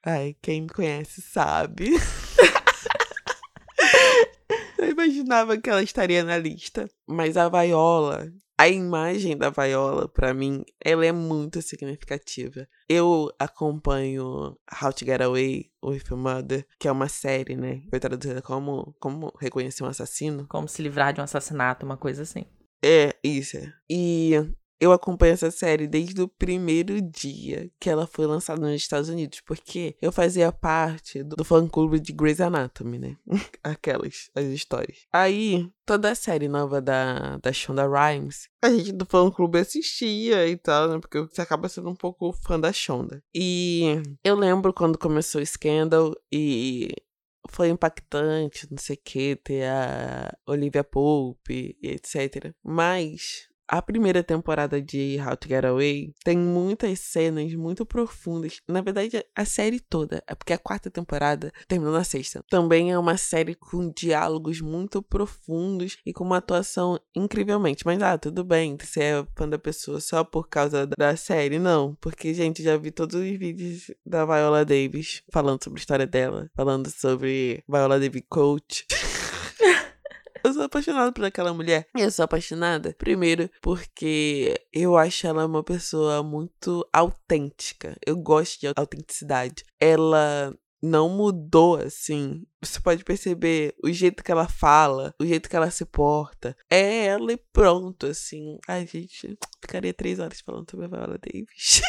ai, 0.03 0.35
quem 0.41 0.61
me 0.61 0.69
conhece 0.69 1.21
sabe. 1.21 1.89
Eu 4.77 4.89
imaginava 4.89 5.57
que 5.57 5.69
ela 5.69 5.83
estaria 5.83 6.23
na 6.23 6.37
lista, 6.37 6.89
mas 7.07 7.37
a 7.37 7.47
Viola, 7.47 8.31
a 8.61 8.69
imagem 8.69 9.35
da 9.35 9.49
Viola, 9.49 10.07
para 10.07 10.35
mim, 10.35 10.63
ela 10.79 11.03
é 11.03 11.11
muito 11.11 11.63
significativa. 11.63 12.67
Eu 12.87 13.33
acompanho 13.39 14.55
How 14.79 14.93
to 14.93 15.03
Get 15.03 15.19
Away 15.19 15.71
with 15.83 16.03
Your 16.11 16.19
Mother, 16.19 16.67
que 16.77 16.87
é 16.87 16.91
uma 16.91 17.09
série, 17.09 17.55
né? 17.55 17.81
Foi 17.89 17.99
traduzida 17.99 18.39
como 18.39 18.95
Como 18.99 19.33
Reconhecer 19.39 19.83
um 19.83 19.87
Assassino. 19.87 20.45
Como 20.47 20.67
se 20.67 20.79
livrar 20.83 21.11
de 21.11 21.19
um 21.19 21.23
assassinato, 21.23 21.87
uma 21.87 21.97
coisa 21.97 22.21
assim. 22.21 22.45
É, 22.83 23.15
isso. 23.23 23.57
E 23.89 24.33
eu 24.81 24.91
acompanho 24.91 25.33
essa 25.33 25.51
série 25.51 25.85
desde 25.85 26.19
o 26.23 26.27
primeiro 26.27 26.99
dia 26.99 27.69
que 27.79 27.87
ela 27.87 28.07
foi 28.07 28.25
lançada 28.25 28.59
nos 28.59 28.81
Estados 28.81 29.09
Unidos, 29.09 29.39
porque 29.39 29.95
eu 30.01 30.11
fazia 30.11 30.51
parte 30.51 31.21
do 31.21 31.45
fã-clube 31.45 31.99
de 31.99 32.11
Grey's 32.11 32.41
Anatomy, 32.41 32.97
né? 32.97 33.15
Aquelas, 33.63 34.31
as 34.33 34.45
histórias. 34.45 35.05
Aí, 35.13 35.71
toda 35.85 36.09
a 36.09 36.15
série 36.15 36.47
nova 36.47 36.81
da, 36.81 37.37
da 37.37 37.53
Shonda 37.53 37.87
Rhimes, 37.87 38.49
a 38.59 38.69
gente 38.69 38.91
do 38.91 39.05
fã-clube 39.05 39.59
assistia 39.59 40.47
e 40.47 40.57
tal, 40.57 40.89
né? 40.89 40.99
Porque 40.99 41.21
você 41.21 41.41
acaba 41.41 41.69
sendo 41.69 41.89
um 41.89 41.95
pouco 41.95 42.33
fã 42.33 42.59
da 42.59 42.73
Shonda. 42.73 43.23
E 43.35 44.01
eu 44.23 44.35
lembro 44.35 44.73
quando 44.73 44.97
começou 44.97 45.41
o 45.41 45.45
Scandal 45.45 46.15
e 46.31 46.89
foi 47.51 47.69
impactante, 47.69 48.67
não 48.71 48.79
sei 48.79 48.95
o 48.95 48.99
que, 49.03 49.35
ter 49.35 49.67
a 49.67 50.35
Olivia 50.47 50.83
Pope 50.83 51.77
e 51.79 51.87
etc. 51.87 52.51
Mas 52.63 53.50
a 53.71 53.81
primeira 53.81 54.21
temporada 54.21 54.81
de 54.81 55.17
How 55.25 55.37
to 55.37 55.47
Get 55.47 55.63
Away 55.63 56.13
tem 56.25 56.37
muitas 56.37 56.99
cenas 56.99 57.53
muito 57.53 57.85
profundas. 57.85 58.59
Na 58.67 58.81
verdade, 58.81 59.25
a 59.33 59.45
série 59.45 59.79
toda, 59.79 60.21
é 60.27 60.35
porque 60.35 60.51
a 60.51 60.57
quarta 60.57 60.91
temporada 60.91 61.53
terminou 61.69 61.93
na 61.93 62.03
sexta. 62.03 62.43
Também 62.49 62.91
é 62.91 62.99
uma 62.99 63.15
série 63.15 63.55
com 63.55 63.89
diálogos 63.89 64.59
muito 64.59 65.01
profundos 65.01 65.97
e 66.05 66.11
com 66.11 66.25
uma 66.25 66.37
atuação 66.37 66.99
incrivelmente. 67.15 67.85
Mas 67.85 68.01
ah, 68.01 68.17
tudo 68.17 68.43
bem, 68.43 68.75
você 68.77 69.03
é 69.03 69.25
fã 69.37 69.47
da 69.47 69.57
pessoa 69.57 70.01
só 70.01 70.21
por 70.21 70.49
causa 70.49 70.85
da 70.85 71.15
série? 71.15 71.57
Não, 71.57 71.95
porque, 72.01 72.33
gente, 72.33 72.61
já 72.61 72.75
vi 72.75 72.91
todos 72.91 73.15
os 73.15 73.37
vídeos 73.37 73.89
da 74.05 74.25
Viola 74.25 74.65
Davis 74.65 75.23
falando 75.31 75.63
sobre 75.63 75.79
a 75.79 75.81
história 75.81 76.05
dela, 76.05 76.49
falando 76.53 76.89
sobre 76.89 77.63
Viola 77.69 77.97
Davis 77.97 78.23
Coach. 78.27 78.85
Eu 80.43 80.53
sou 80.53 80.63
apaixonada 80.63 81.11
por 81.11 81.25
aquela 81.25 81.53
mulher. 81.53 81.87
Eu 81.95 82.09
sou 82.11 82.23
apaixonada, 82.25 82.95
primeiro, 82.97 83.49
porque 83.61 84.59
eu 84.73 84.97
acho 84.97 85.27
ela 85.27 85.45
uma 85.45 85.63
pessoa 85.63 86.23
muito 86.23 86.87
autêntica. 86.91 87.95
Eu 88.05 88.17
gosto 88.17 88.59
de 88.59 88.67
autenticidade. 88.75 89.63
Ela 89.79 90.53
não 90.81 91.09
mudou 91.09 91.75
assim. 91.75 92.43
Você 92.61 92.79
pode 92.79 93.03
perceber 93.03 93.75
o 93.83 93.91
jeito 93.91 94.23
que 94.23 94.31
ela 94.31 94.47
fala, 94.47 95.13
o 95.19 95.25
jeito 95.25 95.49
que 95.49 95.55
ela 95.55 95.69
se 95.69 95.85
porta. 95.85 96.55
É 96.69 97.05
ela 97.05 97.31
e 97.31 97.37
pronto, 97.37 98.07
assim. 98.07 98.57
Ai, 98.67 98.87
gente, 98.87 99.37
ficaria 99.61 99.93
três 99.93 100.19
horas 100.19 100.41
falando 100.41 100.69
sobre 100.69 100.85
a 100.87 100.89
Viola 100.89 101.19
Davis. 101.19 101.81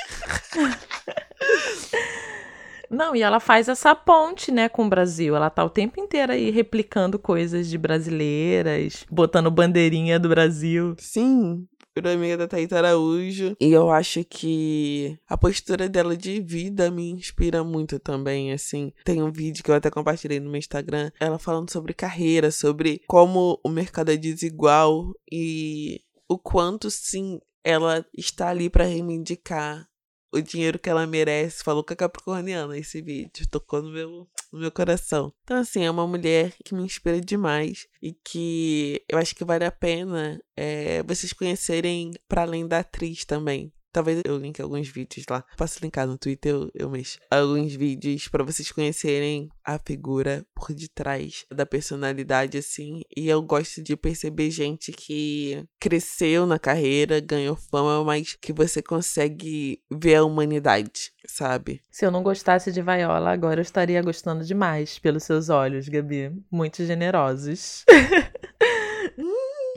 Não, 2.93 3.17
e 3.17 3.23
ela 3.23 3.41
faz 3.41 3.69
essa 3.69 3.95
ponte, 3.95 4.53
né, 4.53 4.69
com 4.69 4.85
o 4.85 4.89
Brasil. 4.89 5.35
Ela 5.35 5.49
tá 5.49 5.65
o 5.65 5.71
tempo 5.71 5.99
inteiro 5.99 6.33
aí 6.33 6.51
replicando 6.51 7.19
coisas 7.19 7.69
de 7.69 7.79
brasileiras, 7.79 9.07
botando 9.11 9.51
bandeirinha 9.51 10.19
do 10.21 10.29
Brasil. 10.29 10.95
Sim, 10.99 11.67
virou 11.97 12.13
amiga 12.13 12.37
da 12.37 12.49
Thaís 12.49 12.73
Araújo. 12.73 13.57
E 13.61 13.73
eu 13.73 13.91
acho 13.91 14.25
que 14.25 15.19
a 15.29 15.37
postura 15.37 15.89
dela 15.89 16.17
de 16.17 16.41
vida 16.41 16.91
me 16.91 17.11
inspira 17.11 17.63
muito 17.63 17.99
também, 17.99 18.53
assim. 18.53 18.93
Tem 19.05 19.23
um 19.23 19.33
vídeo 19.33 19.63
que 19.63 19.71
eu 19.71 19.75
até 19.75 19.91
compartilhei 19.91 20.41
no 20.41 20.51
meu 20.51 20.59
Instagram, 20.59 21.11
ela 21.21 21.39
falando 21.39 21.71
sobre 21.71 21.95
carreira, 21.95 22.51
sobre 22.51 23.03
como 23.07 23.61
o 23.65 23.69
mercado 23.69 24.11
é 24.11 24.17
desigual 24.17 25.13
e 25.31 26.01
o 26.29 26.39
quanto, 26.39 26.91
sim, 26.91 27.41
ela 27.65 28.05
está 28.17 28.49
ali 28.49 28.69
para 28.69 28.85
reivindicar 28.85 29.87
o 30.33 30.41
dinheiro 30.41 30.79
que 30.79 30.89
ela 30.89 31.07
merece. 31.07 31.63
Falou 31.63 31.85
com 31.85 31.93
a 31.93 31.97
Capricorniana 31.97 32.77
esse 32.79 33.03
vídeo. 33.03 33.47
Tocou 33.51 33.83
no 33.83 33.91
meu, 33.91 34.29
no 34.53 34.61
meu 34.61 34.73
coração. 34.73 35.33
Então, 35.45 35.59
assim, 35.59 35.85
é 35.85 35.91
uma 35.91 36.07
mulher 36.07 36.55
que 36.65 36.75
me 36.75 36.83
inspira 36.83 37.21
demais 37.21 37.87
e 38.01 38.13
que 38.13 39.05
eu 39.09 39.19
acho 39.19 39.35
que 39.35 39.45
vale 39.45 39.65
a 39.65 39.71
pena 39.71 40.43
é, 40.57 41.03
vocês 41.03 41.33
conhecerem 41.33 42.13
para 42.27 42.43
além 42.43 42.67
da 42.67 42.79
atriz 42.79 43.25
também. 43.25 43.73
Talvez 43.93 44.23
eu 44.25 44.39
link 44.39 44.61
alguns 44.61 44.89
vídeos 44.89 45.27
lá. 45.29 45.45
Posso 45.57 45.79
linkar 45.83 46.07
no 46.07 46.17
Twitter, 46.17 46.53
eu, 46.53 46.71
eu 46.75 46.91
mexo. 46.91 47.19
Alguns 47.31 47.75
vídeos 47.75 48.27
para 48.29 48.43
vocês 48.43 48.73
conhecerem 48.73 49.51
a 49.65 49.79
figura 49.79 50.45
por 50.55 50.73
detrás 50.73 51.45
da 51.51 51.67
personalidade, 51.67 52.57
assim. 52.57 53.03
E 53.15 53.29
eu 53.29 53.43
gosto 53.43 53.83
de 53.83 53.97
perceber 53.97 54.51
gente 54.51 54.93
que 54.93 55.65
cresceu 55.79 56.47
na 56.47 56.59
carreira, 56.59 57.21
ganhou 57.21 57.57
fama, 57.57 58.03
mas 58.05 58.37
que 58.41 58.53
você 58.53 58.83
consegue 58.83 59.81
ver 59.91 60.17
a 60.17 60.25
humanidade, 60.25 61.13
sabe? 61.27 61.81
Se 61.91 62.07
eu 62.07 62.11
não 62.11 62.23
gostasse 62.23 62.73
de 62.73 62.81
Viola, 62.81 63.31
agora 63.31 63.61
eu 63.61 63.63
estaria 63.63 64.01
gostando 64.03 64.45
demais 64.45 64.99
pelos 64.99 65.25
seus 65.25 65.49
olhos, 65.49 65.89
Gabi. 65.89 66.33
Muito 66.51 66.85
generosos. 66.85 67.85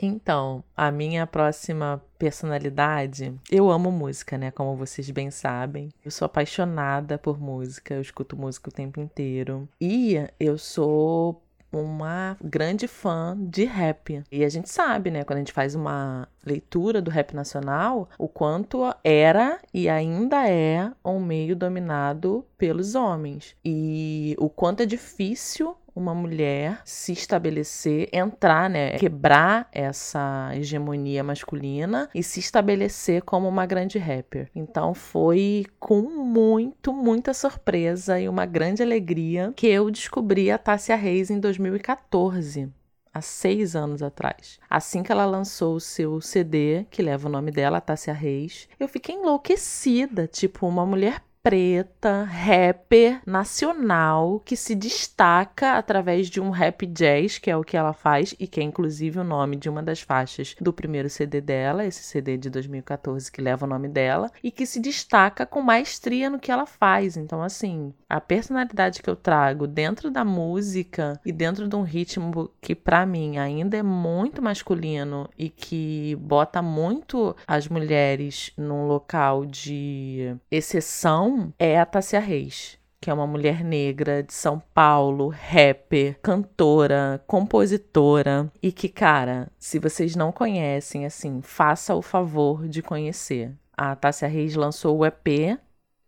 Então, 0.00 0.62
a 0.76 0.90
minha 0.90 1.26
próxima 1.26 2.02
personalidade, 2.18 3.34
eu 3.50 3.70
amo 3.70 3.90
música, 3.90 4.36
né? 4.36 4.50
Como 4.50 4.76
vocês 4.76 5.10
bem 5.10 5.30
sabem. 5.30 5.90
Eu 6.04 6.10
sou 6.10 6.26
apaixonada 6.26 7.18
por 7.18 7.40
música, 7.40 7.94
eu 7.94 8.00
escuto 8.00 8.36
música 8.36 8.68
o 8.68 8.72
tempo 8.72 9.00
inteiro. 9.00 9.68
E 9.80 10.16
eu 10.38 10.58
sou 10.58 11.42
uma 11.72 12.36
grande 12.42 12.86
fã 12.86 13.36
de 13.38 13.64
rap. 13.64 14.22
E 14.30 14.44
a 14.44 14.48
gente 14.48 14.68
sabe, 14.68 15.10
né, 15.10 15.24
quando 15.24 15.38
a 15.38 15.40
gente 15.40 15.52
faz 15.52 15.74
uma 15.74 16.28
leitura 16.44 17.02
do 17.02 17.10
rap 17.10 17.34
nacional, 17.34 18.08
o 18.18 18.28
quanto 18.28 18.82
era 19.02 19.58
e 19.74 19.88
ainda 19.88 20.48
é 20.48 20.90
um 21.04 21.20
meio 21.20 21.56
dominado 21.56 22.44
pelos 22.56 22.94
homens. 22.94 23.56
E 23.64 24.34
o 24.38 24.48
quanto 24.48 24.82
é 24.82 24.86
difícil 24.86 25.76
uma 25.96 26.14
mulher 26.14 26.82
se 26.84 27.12
estabelecer, 27.12 28.10
entrar, 28.12 28.68
né, 28.68 28.98
quebrar 28.98 29.66
essa 29.72 30.50
hegemonia 30.54 31.24
masculina 31.24 32.10
e 32.14 32.22
se 32.22 32.38
estabelecer 32.38 33.22
como 33.22 33.48
uma 33.48 33.64
grande 33.64 33.98
rapper. 33.98 34.50
Então 34.54 34.92
foi 34.92 35.64
com 35.80 36.02
muito, 36.02 36.92
muita 36.92 37.32
surpresa 37.32 38.20
e 38.20 38.28
uma 38.28 38.44
grande 38.44 38.82
alegria 38.82 39.54
que 39.56 39.66
eu 39.66 39.90
descobri 39.90 40.50
a 40.50 40.58
Tássia 40.58 40.94
Reis 40.94 41.30
em 41.30 41.40
2014 41.40 42.70
há 43.16 43.20
seis 43.22 43.74
anos 43.74 44.02
atrás. 44.02 44.58
Assim 44.68 45.02
que 45.02 45.10
ela 45.10 45.24
lançou 45.24 45.76
o 45.76 45.80
seu 45.80 46.20
CD, 46.20 46.84
que 46.90 47.00
leva 47.00 47.28
o 47.28 47.32
nome 47.32 47.50
dela, 47.50 47.80
Tássia 47.80 48.12
Reis, 48.12 48.68
eu 48.78 48.86
fiquei 48.86 49.14
enlouquecida. 49.14 50.26
Tipo, 50.26 50.66
uma 50.66 50.84
mulher 50.84 51.22
preta, 51.46 52.24
rapper 52.24 53.20
nacional, 53.24 54.42
que 54.44 54.56
se 54.56 54.74
destaca 54.74 55.74
através 55.74 56.28
de 56.28 56.40
um 56.40 56.50
rap 56.50 56.84
jazz, 56.86 57.38
que 57.38 57.48
é 57.48 57.56
o 57.56 57.62
que 57.62 57.76
ela 57.76 57.92
faz, 57.92 58.34
e 58.40 58.48
que 58.48 58.58
é 58.58 58.64
inclusive 58.64 59.20
o 59.20 59.22
nome 59.22 59.54
de 59.54 59.68
uma 59.68 59.80
das 59.80 60.00
faixas 60.00 60.56
do 60.60 60.72
primeiro 60.72 61.08
CD 61.08 61.40
dela, 61.40 61.86
esse 61.86 62.02
CD 62.02 62.36
de 62.36 62.50
2014 62.50 63.30
que 63.30 63.40
leva 63.40 63.64
o 63.64 63.68
nome 63.68 63.86
dela, 63.86 64.28
e 64.42 64.50
que 64.50 64.66
se 64.66 64.80
destaca 64.80 65.46
com 65.46 65.62
maestria 65.62 66.28
no 66.28 66.40
que 66.40 66.50
ela 66.50 66.66
faz. 66.66 67.16
Então, 67.16 67.40
assim, 67.40 67.94
a 68.08 68.20
personalidade 68.20 69.00
que 69.00 69.08
eu 69.08 69.14
trago 69.14 69.68
dentro 69.68 70.10
da 70.10 70.24
música 70.24 71.20
e 71.24 71.30
dentro 71.30 71.68
de 71.68 71.76
um 71.76 71.82
ritmo 71.82 72.50
que 72.60 72.74
para 72.74 73.06
mim 73.06 73.38
ainda 73.38 73.76
é 73.76 73.84
muito 73.84 74.42
masculino 74.42 75.30
e 75.38 75.48
que 75.48 76.16
bota 76.16 76.60
muito 76.60 77.36
as 77.46 77.68
mulheres 77.68 78.50
num 78.56 78.88
local 78.88 79.46
de 79.46 80.34
exceção 80.50 81.35
é 81.58 81.78
a 81.78 81.86
Tássia 81.86 82.20
Reis 82.20 82.78
que 83.06 83.10
é 83.10 83.14
uma 83.14 83.26
mulher 83.26 83.62
negra 83.62 84.22
de 84.22 84.32
São 84.32 84.60
Paulo, 84.74 85.28
rapper, 85.28 86.18
cantora, 86.20 87.22
compositora 87.26 88.50
e 88.62 88.72
que, 88.72 88.88
cara, 88.88 89.48
se 89.58 89.78
vocês 89.78 90.16
não 90.16 90.32
conhecem, 90.32 91.06
assim, 91.06 91.40
faça 91.40 91.94
o 91.94 92.02
favor 92.02 92.66
de 92.66 92.82
conhecer. 92.82 93.52
A 93.76 93.94
Tássia 93.94 94.26
Reis 94.26 94.56
lançou 94.56 94.98
o 94.98 95.06
EP 95.06 95.58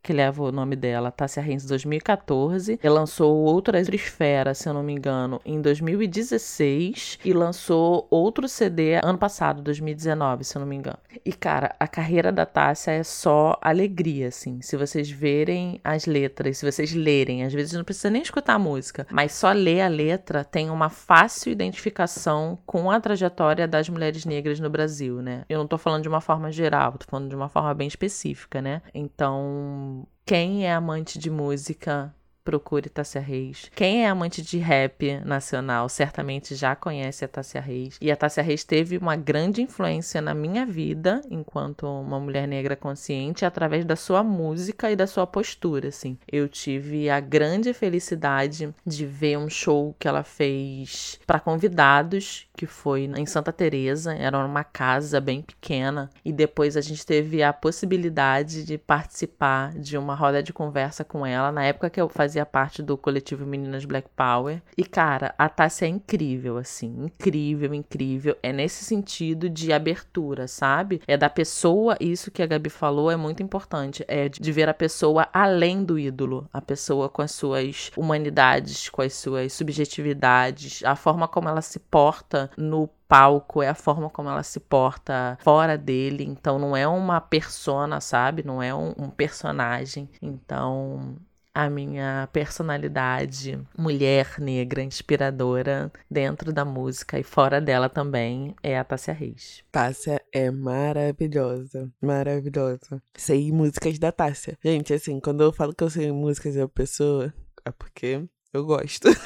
que 0.08 0.12
leva 0.14 0.42
o 0.42 0.50
nome 0.50 0.74
dela, 0.74 1.10
Tássia 1.10 1.42
Reis 1.42 1.66
2014. 1.66 2.80
Ela 2.82 3.00
lançou 3.00 3.36
outra 3.36 3.78
Esfera, 3.78 4.54
se 4.54 4.66
eu 4.66 4.72
não 4.72 4.82
me 4.82 4.94
engano, 4.94 5.38
em 5.44 5.60
2016 5.60 7.18
e 7.22 7.32
lançou 7.34 8.06
outro 8.08 8.48
CD 8.48 8.94
ano 9.04 9.18
passado, 9.18 9.60
2019, 9.60 10.44
se 10.44 10.56
eu 10.56 10.60
não 10.60 10.66
me 10.66 10.76
engano. 10.76 10.96
E 11.22 11.30
cara, 11.30 11.76
a 11.78 11.86
carreira 11.86 12.32
da 12.32 12.46
Tássia 12.46 12.92
é 12.92 13.02
só 13.02 13.58
alegria, 13.60 14.28
assim. 14.28 14.62
Se 14.62 14.78
vocês 14.78 15.10
verem 15.10 15.78
as 15.84 16.06
letras, 16.06 16.56
se 16.56 16.64
vocês 16.64 16.94
lerem, 16.94 17.44
às 17.44 17.52
vezes 17.52 17.74
não 17.74 17.84
precisa 17.84 18.08
nem 18.08 18.22
escutar 18.22 18.54
a 18.54 18.58
música, 18.58 19.06
mas 19.10 19.32
só 19.32 19.52
ler 19.52 19.82
a 19.82 19.88
letra 19.88 20.42
tem 20.42 20.70
uma 20.70 20.88
fácil 20.88 21.52
identificação 21.52 22.58
com 22.64 22.90
a 22.90 22.98
trajetória 22.98 23.68
das 23.68 23.90
mulheres 23.90 24.24
negras 24.24 24.58
no 24.58 24.70
Brasil, 24.70 25.20
né? 25.20 25.44
Eu 25.50 25.58
não 25.58 25.66
tô 25.66 25.76
falando 25.76 26.04
de 26.04 26.08
uma 26.08 26.22
forma 26.22 26.50
geral, 26.50 26.92
tô 26.92 27.04
falando 27.06 27.28
de 27.28 27.36
uma 27.36 27.50
forma 27.50 27.74
bem 27.74 27.88
específica, 27.88 28.62
né? 28.62 28.80
Então, 28.94 29.97
quem 30.28 30.66
é 30.66 30.74
amante 30.74 31.18
de 31.18 31.30
música 31.30 32.14
procure 32.48 32.88
Tássia 32.88 33.20
Reis. 33.20 33.70
Quem 33.74 34.06
é 34.06 34.08
amante 34.08 34.40
de 34.40 34.56
rap 34.56 35.20
nacional 35.22 35.86
certamente 35.86 36.54
já 36.54 36.74
conhece 36.74 37.22
a 37.22 37.28
Tássia 37.28 37.60
Reis. 37.60 37.98
E 38.00 38.10
a 38.10 38.16
Tássia 38.16 38.42
Reis 38.42 38.64
teve 38.64 38.96
uma 38.96 39.16
grande 39.16 39.60
influência 39.60 40.22
na 40.22 40.32
minha 40.32 40.64
vida 40.64 41.20
enquanto 41.30 41.86
uma 41.86 42.18
mulher 42.18 42.48
negra 42.48 42.74
consciente 42.74 43.44
através 43.44 43.84
da 43.84 43.96
sua 43.96 44.24
música 44.24 44.90
e 44.90 44.96
da 44.96 45.06
sua 45.06 45.26
postura, 45.26 45.88
assim. 45.88 46.16
Eu 46.26 46.48
tive 46.48 47.10
a 47.10 47.20
grande 47.20 47.74
felicidade 47.74 48.74
de 48.86 49.04
ver 49.04 49.36
um 49.36 49.50
show 49.50 49.94
que 49.98 50.08
ela 50.08 50.22
fez 50.22 51.20
para 51.26 51.40
convidados, 51.40 52.48
que 52.56 52.64
foi 52.64 53.10
em 53.14 53.26
Santa 53.26 53.52
Teresa, 53.52 54.14
era 54.14 54.38
uma 54.38 54.64
casa 54.64 55.20
bem 55.20 55.42
pequena, 55.42 56.08
e 56.24 56.32
depois 56.32 56.78
a 56.78 56.80
gente 56.80 57.04
teve 57.04 57.42
a 57.42 57.52
possibilidade 57.52 58.64
de 58.64 58.78
participar 58.78 59.74
de 59.74 59.98
uma 59.98 60.14
roda 60.14 60.42
de 60.42 60.52
conversa 60.52 61.04
com 61.04 61.26
ela 61.26 61.52
na 61.52 61.64
época 61.64 61.90
que 61.90 62.00
eu 62.00 62.08
fazia 62.08 62.37
fazia 62.38 62.46
parte 62.46 62.82
do 62.82 62.96
coletivo 62.96 63.44
Meninas 63.44 63.84
Black 63.84 64.08
Power. 64.14 64.62
E, 64.76 64.84
cara, 64.84 65.34
a 65.36 65.48
Tássia 65.48 65.86
é 65.86 65.88
incrível, 65.88 66.56
assim. 66.56 67.04
Incrível, 67.04 67.74
incrível. 67.74 68.36
É 68.42 68.52
nesse 68.52 68.84
sentido 68.84 69.48
de 69.48 69.72
abertura, 69.72 70.46
sabe? 70.46 71.00
É 71.06 71.16
da 71.16 71.28
pessoa, 71.28 71.96
isso 72.00 72.30
que 72.30 72.42
a 72.42 72.46
Gabi 72.46 72.70
falou 72.70 73.10
é 73.10 73.16
muito 73.16 73.42
importante. 73.42 74.04
É 74.06 74.28
de 74.28 74.52
ver 74.52 74.68
a 74.68 74.74
pessoa 74.74 75.28
além 75.32 75.84
do 75.84 75.98
ídolo. 75.98 76.48
A 76.52 76.60
pessoa 76.60 77.08
com 77.08 77.22
as 77.22 77.32
suas 77.32 77.90
humanidades, 77.96 78.88
com 78.88 79.02
as 79.02 79.14
suas 79.14 79.52
subjetividades, 79.52 80.82
a 80.84 80.94
forma 80.94 81.26
como 81.26 81.48
ela 81.48 81.62
se 81.62 81.78
porta 81.78 82.50
no 82.56 82.88
palco, 83.08 83.62
é 83.62 83.68
a 83.68 83.74
forma 83.74 84.10
como 84.10 84.28
ela 84.28 84.42
se 84.42 84.60
porta 84.60 85.38
fora 85.40 85.78
dele. 85.78 86.24
Então 86.24 86.58
não 86.58 86.76
é 86.76 86.86
uma 86.86 87.20
persona, 87.20 88.00
sabe? 88.00 88.44
Não 88.44 88.62
é 88.62 88.74
um, 88.74 88.94
um 88.98 89.08
personagem. 89.08 90.08
Então 90.20 91.16
a 91.58 91.68
minha 91.68 92.28
personalidade 92.32 93.60
mulher 93.76 94.38
negra 94.38 94.80
inspiradora 94.80 95.90
dentro 96.08 96.52
da 96.52 96.64
música 96.64 97.18
e 97.18 97.24
fora 97.24 97.60
dela 97.60 97.88
também 97.88 98.54
é 98.62 98.78
a 98.78 98.84
Tássia 98.84 99.12
Reis. 99.12 99.64
Tássia 99.72 100.22
é 100.32 100.52
maravilhosa, 100.52 101.90
maravilhosa. 102.00 103.02
Sei 103.16 103.50
músicas 103.50 103.98
da 103.98 104.12
Tássia. 104.12 104.56
Gente, 104.64 104.94
assim, 104.94 105.18
quando 105.18 105.42
eu 105.42 105.52
falo 105.52 105.74
que 105.74 105.82
eu 105.82 105.90
sei 105.90 106.12
músicas 106.12 106.54
da 106.54 106.68
pessoa, 106.68 107.34
é 107.64 107.72
porque 107.72 108.24
eu 108.52 108.64
gosto. 108.64 109.08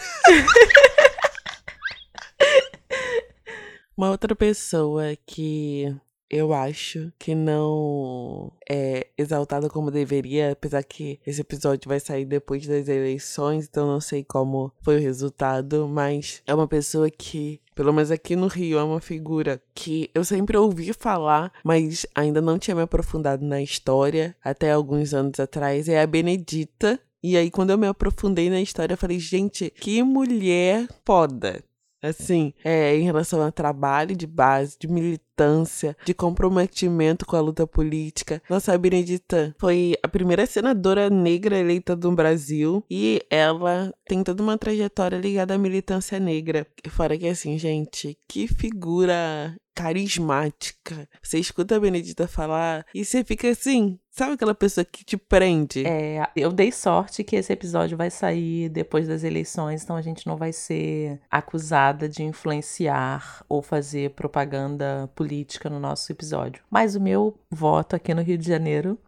Uma 3.95 4.11
outra 4.11 4.35
pessoa 4.35 5.15
que 5.27 5.95
eu 6.33 6.55
acho 6.55 7.13
que 7.19 7.35
não 7.35 8.51
é 8.69 9.07
exaltada 9.19 9.69
como 9.69 9.91
deveria, 9.91 10.53
apesar 10.53 10.83
que 10.83 11.21
esse 11.27 11.43
episódio 11.43 11.87
vai 11.87 12.01
sair 12.01 12.25
depois 12.25 12.67
das 12.67 12.89
eleições, 12.89 13.69
então 13.69 13.87
não 13.87 14.01
sei 14.01 14.25
como 14.25 14.73
foi 14.81 14.97
o 14.97 15.01
resultado, 15.01 15.87
mas 15.87 16.43
é 16.47 16.55
uma 16.55 16.67
pessoa 16.67 17.11
que 17.11 17.61
pelo 17.75 17.93
menos 17.93 18.11
aqui 18.11 18.37
no 18.37 18.49
Rio, 18.49 18.79
é 18.79 18.83
uma 18.83 19.01
figura 19.01 19.63
que 19.75 20.11
eu 20.15 20.25
sempre 20.25 20.57
ouvi 20.57 20.93
falar, 20.93 21.53
mas 21.65 22.07
ainda 22.15 22.41
não 22.41 22.59
tinha 22.59 22.75
me 22.75 22.83
aprofundado 22.83 23.45
na 23.45 23.63
história 23.63 24.37
até 24.45 24.73
alguns 24.73 25.15
anos 25.15 25.41
atrás. 25.41 25.89
É 25.89 26.03
a 26.03 26.07
Benedita. 26.07 27.01
E 27.23 27.35
aí, 27.35 27.51
quando 27.51 27.71
eu 27.71 27.79
me 27.79 27.87
aprofundei 27.87 28.51
na 28.51 28.61
história, 28.61 28.93
eu 28.93 28.99
falei, 28.99 29.19
gente, 29.19 29.71
que 29.71 30.03
mulher 30.03 30.87
foda. 31.05 31.65
Assim, 32.03 32.53
é, 32.65 32.97
em 32.97 33.03
relação 33.03 33.41
a 33.43 33.53
trabalho 33.53 34.17
de 34.17 34.27
base, 34.27 34.77
de 34.79 34.89
militância, 34.89 35.97
de 36.05 36.13
comprometimento 36.13 37.25
com 37.25 37.37
a 37.37 37.41
luta 37.41 37.67
política. 37.67 38.43
Nossa, 38.51 38.77
Benedita 38.77 39.55
foi 39.59 39.97
a 40.03 40.09
primeira 40.09 40.45
senadora 40.45 41.09
negra 41.09 41.57
eleita 41.57 41.95
do 41.95 42.11
Brasil 42.11 42.85
e 42.91 43.23
ela 43.31 43.95
tem 44.05 44.25
toda 44.25 44.43
uma 44.43 44.59
trajetória 44.59 45.17
ligada 45.17 45.55
à 45.55 45.59
militância 45.59 46.19
negra. 46.19 46.67
Fora 46.89 47.17
que, 47.17 47.29
assim, 47.29 47.57
gente, 47.57 48.19
que 48.29 48.49
figura 48.49 49.57
carismática. 49.75 51.09
Você 51.23 51.39
escuta 51.39 51.77
a 51.77 51.81
Benedita 51.81 52.27
falar 52.29 52.87
e 52.95 53.05
você 53.05 53.25
fica 53.25 53.49
assim, 53.49 53.99
Sabe 54.15 54.35
aquela 54.35 54.55
pessoa 54.55 54.85
que 54.85 55.03
te 55.07 55.17
prende? 55.17 55.87
É, 55.87 56.29
eu 56.37 56.53
dei 56.53 56.71
sorte 56.71 57.25
que 57.25 57.35
esse 57.35 57.51
episódio 57.51 57.97
vai 57.97 58.11
sair 58.11 58.69
depois 58.69 59.09
das 59.09 59.25
eleições, 59.25 59.83
então 59.83 59.97
a 59.97 60.03
gente 60.03 60.27
não 60.27 60.37
vai 60.37 60.53
ser 60.53 61.19
acusada 61.31 62.07
de 62.07 62.23
influenciar 62.23 63.43
ou 63.49 63.63
fazer 63.63 64.11
propaganda 64.11 65.11
política 65.15 65.71
no 65.71 65.81
nosso 65.81 66.13
episódio. 66.13 66.63
Mas 66.71 66.95
o 66.95 67.01
meu 67.01 67.35
voto 67.51 67.97
aqui 67.97 68.13
no 68.13 68.21
Rio 68.21 68.37
de 68.37 68.47
Janeiro 68.47 68.99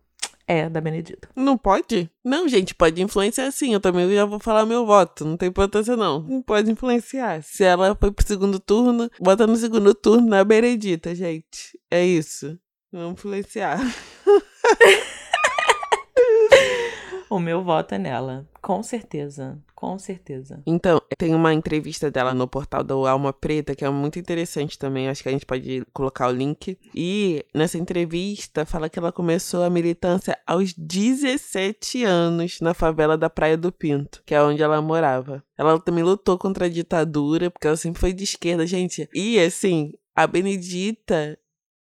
é 0.47 0.69
da 0.69 0.81
Benedita. 0.81 1.29
Não 1.35 1.57
pode? 1.57 2.11
Não, 2.25 2.49
gente, 2.49 2.75
pode 2.75 3.03
influenciar 3.03 3.51
sim. 3.51 3.73
Eu 3.73 3.81
também 3.81 4.13
já 4.15 4.25
vou 4.25 4.39
falar 4.39 4.67
meu 4.67 4.85
voto. 4.87 5.25
Não 5.25 5.37
tem 5.37 5.49
importância, 5.49 5.97
não. 5.97 6.21
Não 6.21 6.43
pode 6.43 6.71
influenciar. 6.71 7.43
Se 7.43 7.65
ela 7.65 7.95
foi 7.95 8.11
pro 8.11 8.27
segundo 8.27 8.59
turno, 8.59 9.11
bota 9.21 9.47
no 9.47 9.57
segundo 9.57 9.95
turno 9.95 10.29
na 10.29 10.45
Benedita, 10.45 11.15
gente. 11.15 11.79
É 11.91 12.05
isso. 12.05 12.59
Vamos 12.93 13.15
influenciar. 13.15 13.81
o 17.29 17.39
meu 17.39 17.63
voto 17.63 17.95
é 17.95 17.99
nela. 17.99 18.47
Com 18.61 18.83
certeza. 18.83 19.59
Com 19.75 19.99
certeza. 19.99 20.63
Então, 20.67 20.99
tem 21.19 21.35
uma 21.35 21.53
entrevista 21.53 22.11
dela 22.11 22.33
no 22.33 22.49
portal 22.49 22.83
do 22.83 23.07
Alma 23.07 23.35
Preta 23.35 23.75
que 23.75 23.85
é 23.85 23.91
muito 23.91 24.19
interessante 24.19 24.79
também. 24.79 25.09
Acho 25.09 25.23
que 25.23 25.29
a 25.29 25.33
gente 25.33 25.45
pode 25.45 25.85
colocar 25.93 26.29
o 26.29 26.33
link. 26.33 26.79
E 26.95 27.45
nessa 27.53 27.77
entrevista 27.77 28.65
fala 28.65 28.89
que 28.89 28.99
ela 28.99 29.13
começou 29.13 29.63
a 29.63 29.69
militância 29.69 30.39
aos 30.47 30.73
17 30.73 32.03
anos 32.05 32.61
na 32.63 32.73
favela 32.73 33.19
da 33.19 33.29
Praia 33.29 33.59
do 33.59 33.71
Pinto, 33.71 34.23
que 34.25 34.35
é 34.35 34.43
onde 34.43 34.63
ela 34.63 34.81
morava. 34.81 35.45
Ela 35.59 35.79
também 35.79 36.03
lutou 36.03 36.39
contra 36.39 36.65
a 36.65 36.71
ditadura, 36.71 37.51
porque 37.51 37.67
ela 37.67 37.77
sempre 37.77 38.01
foi 38.01 38.15
de 38.15 38.25
esquerda, 38.25 38.67
gente. 38.67 39.07
E 39.13 39.39
assim, 39.39 39.93
a 40.17 40.27
Benedita 40.27 41.39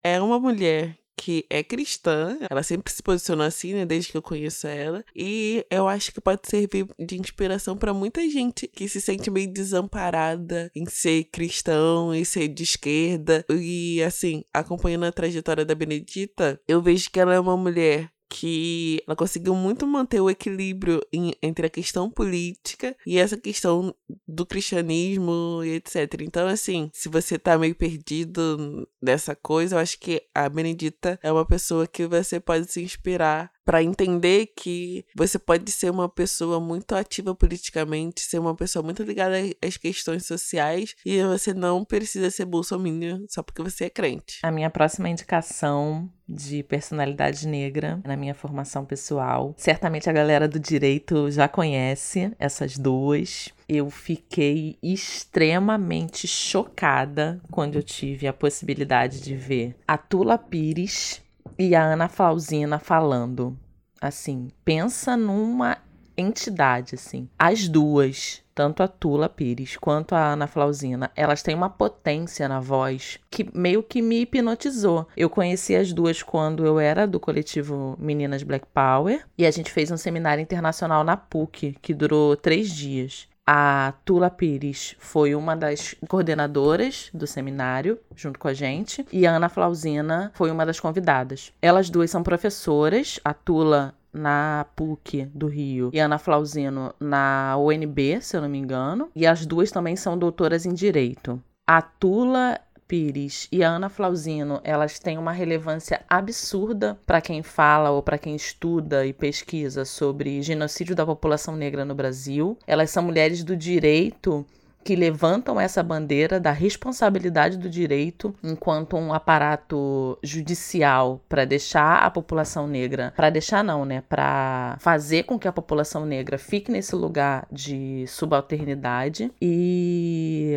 é 0.03 0.21
uma 0.21 0.39
mulher 0.39 0.97
que 1.17 1.45
é 1.49 1.63
cristã, 1.63 2.37
ela 2.49 2.61
sempre 2.61 2.93
se 2.93 3.01
posicionou 3.01 3.45
assim, 3.45 3.73
né, 3.73 3.85
desde 3.85 4.11
que 4.11 4.17
eu 4.17 4.21
conheço 4.21 4.67
ela, 4.67 5.03
e 5.15 5.65
eu 5.69 5.87
acho 5.87 6.13
que 6.13 6.21
pode 6.21 6.41
servir 6.45 6.87
de 6.99 7.19
inspiração 7.19 7.75
para 7.75 7.93
muita 7.93 8.21
gente 8.29 8.67
que 8.67 8.87
se 8.87 9.01
sente 9.01 9.31
meio 9.31 9.51
desamparada 9.51 10.71
em 10.75 10.85
ser 10.85 11.25
cristão, 11.25 12.13
em 12.13 12.23
ser 12.23 12.47
de 12.47 12.63
esquerda, 12.63 13.43
e 13.49 14.01
assim, 14.03 14.43
acompanhando 14.53 15.05
a 15.05 15.11
trajetória 15.11 15.65
da 15.65 15.75
Benedita, 15.75 16.61
eu 16.67 16.81
vejo 16.81 17.09
que 17.09 17.19
ela 17.19 17.33
é 17.33 17.39
uma 17.39 17.57
mulher 17.57 18.11
que 18.29 19.01
ela 19.07 19.15
conseguiu 19.15 19.55
muito 19.55 19.87
manter 19.87 20.19
o 20.19 20.29
equilíbrio 20.29 21.01
em, 21.11 21.33
entre 21.41 21.67
a 21.67 21.69
questão 21.69 22.09
política 22.09 22.95
e 23.05 23.17
essa 23.17 23.37
questão 23.37 23.95
do 24.27 24.45
cristianismo 24.45 25.61
e 25.63 25.75
etc. 25.75 26.21
Então, 26.21 26.47
assim, 26.47 26.89
se 26.93 27.09
você 27.09 27.39
tá 27.39 27.57
meio 27.57 27.75
perdido 27.75 28.87
nessa 29.01 29.35
coisa, 29.35 29.75
eu 29.75 29.79
acho 29.79 29.99
que 29.99 30.21
a 30.33 30.47
Benedita 30.49 31.19
é 31.23 31.31
uma 31.31 31.45
pessoa 31.45 31.87
que 31.87 32.05
você 32.05 32.39
pode 32.39 32.71
se 32.71 32.81
inspirar 32.81 33.51
para 33.67 33.83
entender 33.83 34.53
que 34.55 35.03
você 35.13 35.37
pode 35.37 35.69
ser 35.73 35.89
uma 35.89 36.07
pessoa 36.07 36.57
muito 36.57 36.95
ativa 36.95 37.35
politicamente, 37.35 38.21
ser 38.21 38.39
uma 38.39 38.55
pessoa 38.55 38.81
muito 38.81 39.03
ligada 39.03 39.35
às 39.61 39.75
questões 39.75 40.25
sociais 40.25 40.95
e 41.05 41.21
você 41.21 41.53
não 41.53 41.83
precisa 41.83 42.31
ser 42.31 42.45
bolsominion 42.45 43.25
só 43.27 43.43
porque 43.43 43.61
você 43.61 43.83
é 43.83 43.89
crente. 43.89 44.39
A 44.41 44.51
minha 44.51 44.69
próxima 44.69 45.09
indicação 45.09 46.09
de 46.29 46.63
personalidade 46.63 47.45
negra 47.45 47.99
na 48.05 48.15
minha 48.15 48.33
formação 48.33 48.85
pessoal. 48.85 49.53
Certamente 49.57 50.09
a 50.09 50.13
galera 50.13 50.47
do 50.47 50.59
direito 50.59 51.29
já 51.29 51.49
conhece 51.49 52.31
essas 52.39 52.77
duas. 52.77 53.49
Eu 53.67 53.89
fiquei 53.89 54.77
extremamente 54.81 56.25
chocada 56.25 57.41
quando 57.51 57.75
eu 57.75 57.83
tive 57.83 58.27
a 58.27 58.33
possibilidade 58.33 59.19
de 59.19 59.35
ver 59.35 59.75
a 59.85 59.97
Tula 59.97 60.37
Pires 60.37 61.21
e 61.57 61.75
a 61.75 61.83
Ana 61.83 62.07
Flausina 62.07 62.79
falando. 62.79 63.57
Assim, 63.99 64.49
pensa 64.63 65.17
numa 65.17 65.77
entidade, 66.17 66.95
assim. 66.95 67.29
As 67.37 67.67
duas, 67.67 68.43
tanto 68.53 68.81
a 68.81 68.87
Tula 68.87 69.29
Pires 69.29 69.77
quanto 69.77 70.15
a 70.15 70.33
Ana 70.33 70.47
Flausina, 70.47 71.11
elas 71.15 71.43
têm 71.43 71.55
uma 71.55 71.69
potência 71.69 72.47
na 72.47 72.59
voz 72.59 73.19
que 73.29 73.47
meio 73.53 73.83
que 73.83 74.01
me 74.01 74.21
hipnotizou. 74.21 75.07
Eu 75.15 75.29
conheci 75.29 75.75
as 75.75 75.93
duas 75.93 76.23
quando 76.23 76.65
eu 76.65 76.79
era 76.79 77.05
do 77.05 77.19
coletivo 77.19 77.95
Meninas 77.99 78.43
Black 78.43 78.65
Power 78.73 79.23
e 79.37 79.45
a 79.45 79.51
gente 79.51 79.71
fez 79.71 79.91
um 79.91 79.97
seminário 79.97 80.41
internacional 80.41 81.03
na 81.03 81.15
PUC 81.15 81.75
que 81.81 81.93
durou 81.93 82.35
três 82.35 82.71
dias. 82.71 83.27
A 83.49 83.93
Tula 84.03 84.29
Pires 84.29 84.97
foi 84.99 85.33
uma 85.33 85.55
das 85.55 85.95
coordenadoras 86.09 87.09
do 87.13 87.25
seminário, 87.25 87.97
junto 88.13 88.37
com 88.37 88.49
a 88.49 88.53
gente, 88.53 89.05
e 89.09 89.25
a 89.25 89.37
Ana 89.37 89.47
Flausina 89.47 90.31
foi 90.33 90.51
uma 90.51 90.65
das 90.65 90.81
convidadas. 90.81 91.53
Elas 91.61 91.89
duas 91.89 92.11
são 92.11 92.21
professoras, 92.21 93.21
a 93.23 93.33
Tula 93.33 93.95
na 94.11 94.65
PUC 94.75 95.25
do 95.33 95.47
Rio 95.47 95.91
e 95.93 95.99
Ana 95.99 96.17
Flausino 96.17 96.93
na 96.99 97.55
UNB, 97.57 98.19
se 98.21 98.35
eu 98.35 98.41
não 98.41 98.49
me 98.49 98.57
engano, 98.57 99.09
e 99.15 99.25
as 99.25 99.45
duas 99.45 99.71
também 99.71 99.95
são 99.95 100.17
doutoras 100.17 100.65
em 100.65 100.73
Direito. 100.73 101.41
A 101.65 101.81
Tula 101.81 102.59
Pires 102.87 103.47
e 103.51 103.63
a 103.63 103.69
Ana 103.69 103.89
Flausino, 103.89 104.61
elas 104.63 104.97
têm 104.99 105.17
uma 105.17 105.31
relevância 105.31 106.01
absurda 106.07 106.97
para 107.05 107.21
quem 107.21 107.43
fala 107.43 107.91
ou 107.91 108.01
para 108.01 108.17
quem 108.17 108.35
estuda 108.35 109.05
e 109.05 109.13
pesquisa 109.13 109.83
sobre 109.83 110.41
genocídio 110.41 110.95
da 110.95 111.05
população 111.05 111.55
negra 111.55 111.83
no 111.83 111.93
Brasil. 111.93 112.57
Elas 112.65 112.89
são 112.89 113.03
mulheres 113.03 113.43
do 113.43 113.55
direito 113.55 114.45
que 114.87 114.95
levantam 114.95 115.59
essa 115.59 115.83
bandeira 115.83 116.39
da 116.39 116.53
responsabilidade 116.53 117.57
do 117.57 117.69
direito 117.69 118.33
enquanto 118.41 118.95
um 118.95 119.13
aparato 119.13 120.17
judicial 120.23 121.19
para 121.27 121.43
deixar 121.43 122.03
a 122.03 122.09
população 122.09 122.65
negra, 122.65 123.11
para 123.13 123.29
deixar 123.29 123.65
não, 123.65 123.83
né, 123.83 124.01
para 124.07 124.77
fazer 124.79 125.23
com 125.23 125.37
que 125.37 125.45
a 125.45 125.51
população 125.51 126.05
negra 126.05 126.37
fique 126.37 126.71
nesse 126.71 126.95
lugar 126.95 127.45
de 127.51 128.05
subalternidade 128.07 129.29
e 129.41 130.55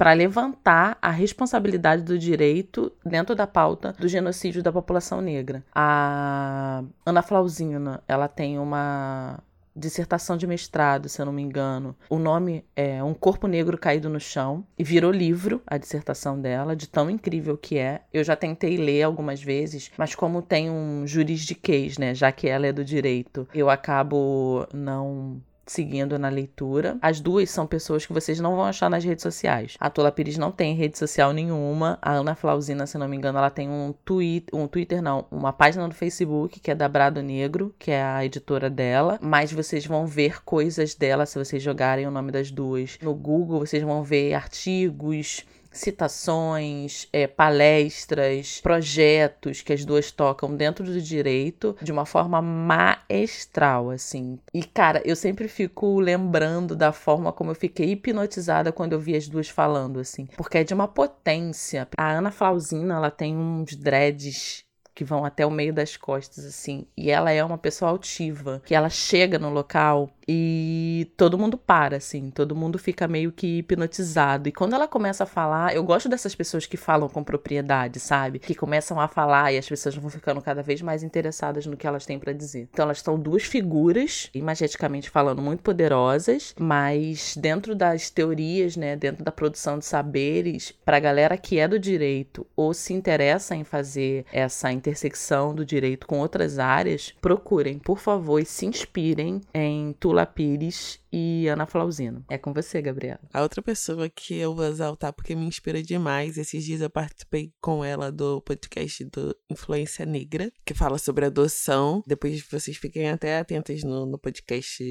para 0.00 0.14
levantar 0.14 0.96
a 1.02 1.10
responsabilidade 1.10 2.04
do 2.04 2.18
direito 2.18 2.90
dentro 3.04 3.36
da 3.36 3.46
pauta 3.46 3.92
do 3.92 4.08
genocídio 4.08 4.62
da 4.62 4.72
população 4.72 5.20
negra. 5.20 5.62
A 5.74 6.82
Ana 7.04 7.20
Flausina, 7.20 8.02
ela 8.08 8.26
tem 8.26 8.58
uma 8.58 9.40
dissertação 9.76 10.38
de 10.38 10.46
mestrado, 10.46 11.06
se 11.06 11.20
eu 11.20 11.26
não 11.26 11.32
me 11.34 11.42
engano. 11.42 11.94
O 12.08 12.18
nome 12.18 12.64
é 12.74 13.04
Um 13.04 13.12
Corpo 13.12 13.46
Negro 13.46 13.76
Caído 13.76 14.08
no 14.08 14.18
Chão 14.18 14.64
e 14.78 14.82
virou 14.82 15.10
livro 15.10 15.60
a 15.66 15.76
dissertação 15.76 16.40
dela, 16.40 16.74
de 16.74 16.88
tão 16.88 17.10
incrível 17.10 17.58
que 17.58 17.76
é. 17.76 18.00
Eu 18.10 18.24
já 18.24 18.34
tentei 18.34 18.78
ler 18.78 19.02
algumas 19.02 19.42
vezes, 19.42 19.90
mas 19.98 20.14
como 20.14 20.40
tem 20.40 20.70
um 20.70 21.06
juridiquês, 21.06 21.98
né, 21.98 22.14
já 22.14 22.32
que 22.32 22.48
ela 22.48 22.66
é 22.66 22.72
do 22.72 22.82
direito, 22.82 23.46
eu 23.52 23.68
acabo 23.68 24.66
não 24.72 25.42
seguindo 25.70 26.18
na 26.18 26.28
leitura. 26.28 26.98
As 27.00 27.20
duas 27.20 27.48
são 27.48 27.64
pessoas 27.64 28.04
que 28.04 28.12
vocês 28.12 28.40
não 28.40 28.56
vão 28.56 28.64
achar 28.64 28.90
nas 28.90 29.04
redes 29.04 29.22
sociais. 29.22 29.76
A 29.78 29.88
Tola 29.88 30.10
Pires 30.10 30.36
não 30.36 30.50
tem 30.50 30.74
rede 30.74 30.98
social 30.98 31.32
nenhuma. 31.32 31.96
A 32.02 32.14
Ana 32.14 32.34
Flausina, 32.34 32.88
se 32.88 32.98
não 32.98 33.06
me 33.06 33.16
engano, 33.16 33.38
ela 33.38 33.50
tem 33.50 33.68
um 33.68 33.94
Twitter, 34.04 34.52
um 34.58 34.66
Twitter 34.66 35.00
não, 35.00 35.26
uma 35.30 35.52
página 35.52 35.86
no 35.86 35.94
Facebook 35.94 36.58
que 36.58 36.72
é 36.72 36.74
da 36.74 36.88
Brado 36.88 37.22
Negro, 37.22 37.72
que 37.78 37.92
é 37.92 38.02
a 38.02 38.24
editora 38.24 38.68
dela. 38.68 39.16
Mas 39.22 39.52
vocês 39.52 39.86
vão 39.86 40.06
ver 40.06 40.42
coisas 40.42 40.96
dela 40.96 41.24
se 41.24 41.38
vocês 41.38 41.62
jogarem 41.62 42.06
o 42.06 42.10
nome 42.10 42.32
das 42.32 42.50
duas 42.50 42.98
no 43.00 43.14
Google. 43.14 43.60
Vocês 43.60 43.84
vão 43.84 44.02
ver 44.02 44.34
artigos 44.34 45.44
citações, 45.70 47.08
é, 47.12 47.26
palestras, 47.26 48.60
projetos 48.60 49.62
que 49.62 49.72
as 49.72 49.84
duas 49.84 50.10
tocam 50.10 50.54
dentro 50.54 50.84
do 50.84 51.00
direito 51.00 51.76
de 51.80 51.92
uma 51.92 52.04
forma 52.04 52.42
maestral, 52.42 53.90
assim. 53.90 54.38
E, 54.52 54.62
cara, 54.62 55.02
eu 55.04 55.16
sempre 55.16 55.48
fico 55.48 55.98
lembrando 56.00 56.74
da 56.74 56.92
forma 56.92 57.32
como 57.32 57.50
eu 57.50 57.54
fiquei 57.54 57.90
hipnotizada 57.90 58.72
quando 58.72 58.92
eu 58.92 59.00
vi 59.00 59.16
as 59.16 59.28
duas 59.28 59.48
falando, 59.48 60.00
assim. 60.00 60.26
Porque 60.36 60.58
é 60.58 60.64
de 60.64 60.74
uma 60.74 60.88
potência. 60.88 61.88
A 61.96 62.10
Ana 62.10 62.30
Flausina, 62.30 62.94
ela 62.94 63.10
tem 63.10 63.36
uns 63.36 63.74
dreads 63.76 64.64
que 65.00 65.04
vão 65.04 65.24
até 65.24 65.46
o 65.46 65.50
meio 65.50 65.72
das 65.72 65.96
costas, 65.96 66.44
assim. 66.44 66.86
E 66.94 67.10
ela 67.10 67.30
é 67.30 67.42
uma 67.42 67.56
pessoa 67.56 67.90
altiva, 67.90 68.60
que 68.66 68.74
ela 68.74 68.90
chega 68.90 69.38
no 69.38 69.48
local 69.48 70.10
e 70.32 71.10
todo 71.16 71.36
mundo 71.36 71.58
para, 71.58 71.96
assim, 71.96 72.30
todo 72.30 72.54
mundo 72.54 72.78
fica 72.78 73.08
meio 73.08 73.32
que 73.32 73.58
hipnotizado. 73.58 74.48
E 74.48 74.52
quando 74.52 74.74
ela 74.74 74.86
começa 74.86 75.24
a 75.24 75.26
falar, 75.26 75.74
eu 75.74 75.82
gosto 75.82 76.08
dessas 76.08 76.36
pessoas 76.36 76.66
que 76.66 76.76
falam 76.76 77.08
com 77.08 77.24
propriedade, 77.24 77.98
sabe? 77.98 78.38
Que 78.38 78.54
começam 78.54 79.00
a 79.00 79.08
falar 79.08 79.52
e 79.52 79.58
as 79.58 79.68
pessoas 79.68 79.96
vão 79.96 80.08
ficando 80.08 80.40
cada 80.40 80.62
vez 80.62 80.82
mais 80.82 81.02
interessadas 81.02 81.66
no 81.66 81.76
que 81.76 81.84
elas 81.84 82.06
têm 82.06 82.16
para 82.16 82.32
dizer. 82.32 82.68
Então 82.72 82.84
elas 82.84 82.98
estão 82.98 83.18
duas 83.18 83.42
figuras, 83.42 84.30
imageticamente 84.32 85.10
falando, 85.10 85.42
muito 85.42 85.64
poderosas, 85.64 86.54
mas 86.56 87.36
dentro 87.36 87.74
das 87.74 88.08
teorias, 88.08 88.76
né, 88.76 88.94
dentro 88.94 89.24
da 89.24 89.32
produção 89.32 89.80
de 89.80 89.84
saberes, 89.84 90.72
pra 90.84 91.00
galera 91.00 91.36
que 91.36 91.58
é 91.58 91.66
do 91.66 91.76
direito 91.76 92.46
ou 92.54 92.72
se 92.72 92.92
interessa 92.92 93.56
em 93.56 93.64
fazer 93.64 94.24
essa 94.32 94.70
intersecção 94.70 95.52
do 95.52 95.66
direito 95.66 96.06
com 96.06 96.20
outras 96.20 96.60
áreas, 96.60 97.12
procurem, 97.20 97.80
por 97.80 97.98
favor, 97.98 98.38
e 98.38 98.44
se 98.44 98.64
inspirem 98.64 99.40
em 99.52 99.92
Tula 99.98 100.19
Fabiola 100.20 100.26
Pires 100.26 101.00
e 101.12 101.48
Ana 101.48 101.66
Flauzino. 101.66 102.24
É 102.28 102.36
com 102.36 102.52
você, 102.52 102.80
Gabriela. 102.82 103.20
A 103.32 103.42
outra 103.42 103.62
pessoa 103.62 104.08
que 104.08 104.34
eu 104.34 104.54
vou 104.54 104.66
exaltar 104.66 105.12
porque 105.12 105.34
me 105.34 105.46
inspira 105.46 105.82
demais, 105.82 106.36
esses 106.36 106.64
dias 106.64 106.80
eu 106.80 106.90
participei 106.90 107.52
com 107.60 107.84
ela 107.84 108.12
do 108.12 108.40
podcast 108.42 109.04
do 109.04 109.34
Influência 109.50 110.04
Negra, 110.04 110.52
que 110.64 110.74
fala 110.74 110.98
sobre 110.98 111.24
adoção. 111.24 112.02
Depois 112.06 112.42
vocês 112.50 112.76
fiquem 112.76 113.08
até 113.08 113.38
atentas 113.38 113.82
no, 113.82 114.06
no 114.06 114.18
podcast 114.18 114.82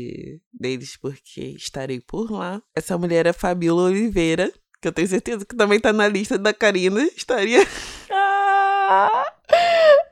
deles, 0.53 0.97
porque 0.97 1.41
estarei 1.57 1.99
por 1.99 2.31
lá. 2.31 2.61
Essa 2.75 2.97
mulher 2.97 3.25
é 3.25 3.33
Fabiola 3.33 3.83
Oliveira, 3.83 4.51
que 4.81 4.87
eu 4.87 4.91
tenho 4.91 5.07
certeza 5.07 5.45
que 5.45 5.55
também 5.55 5.79
tá 5.79 5.93
na 5.93 6.07
lista 6.07 6.37
da 6.37 6.53
Karina. 6.53 7.03
Estaria. 7.15 7.59
Ah! 8.91 9.23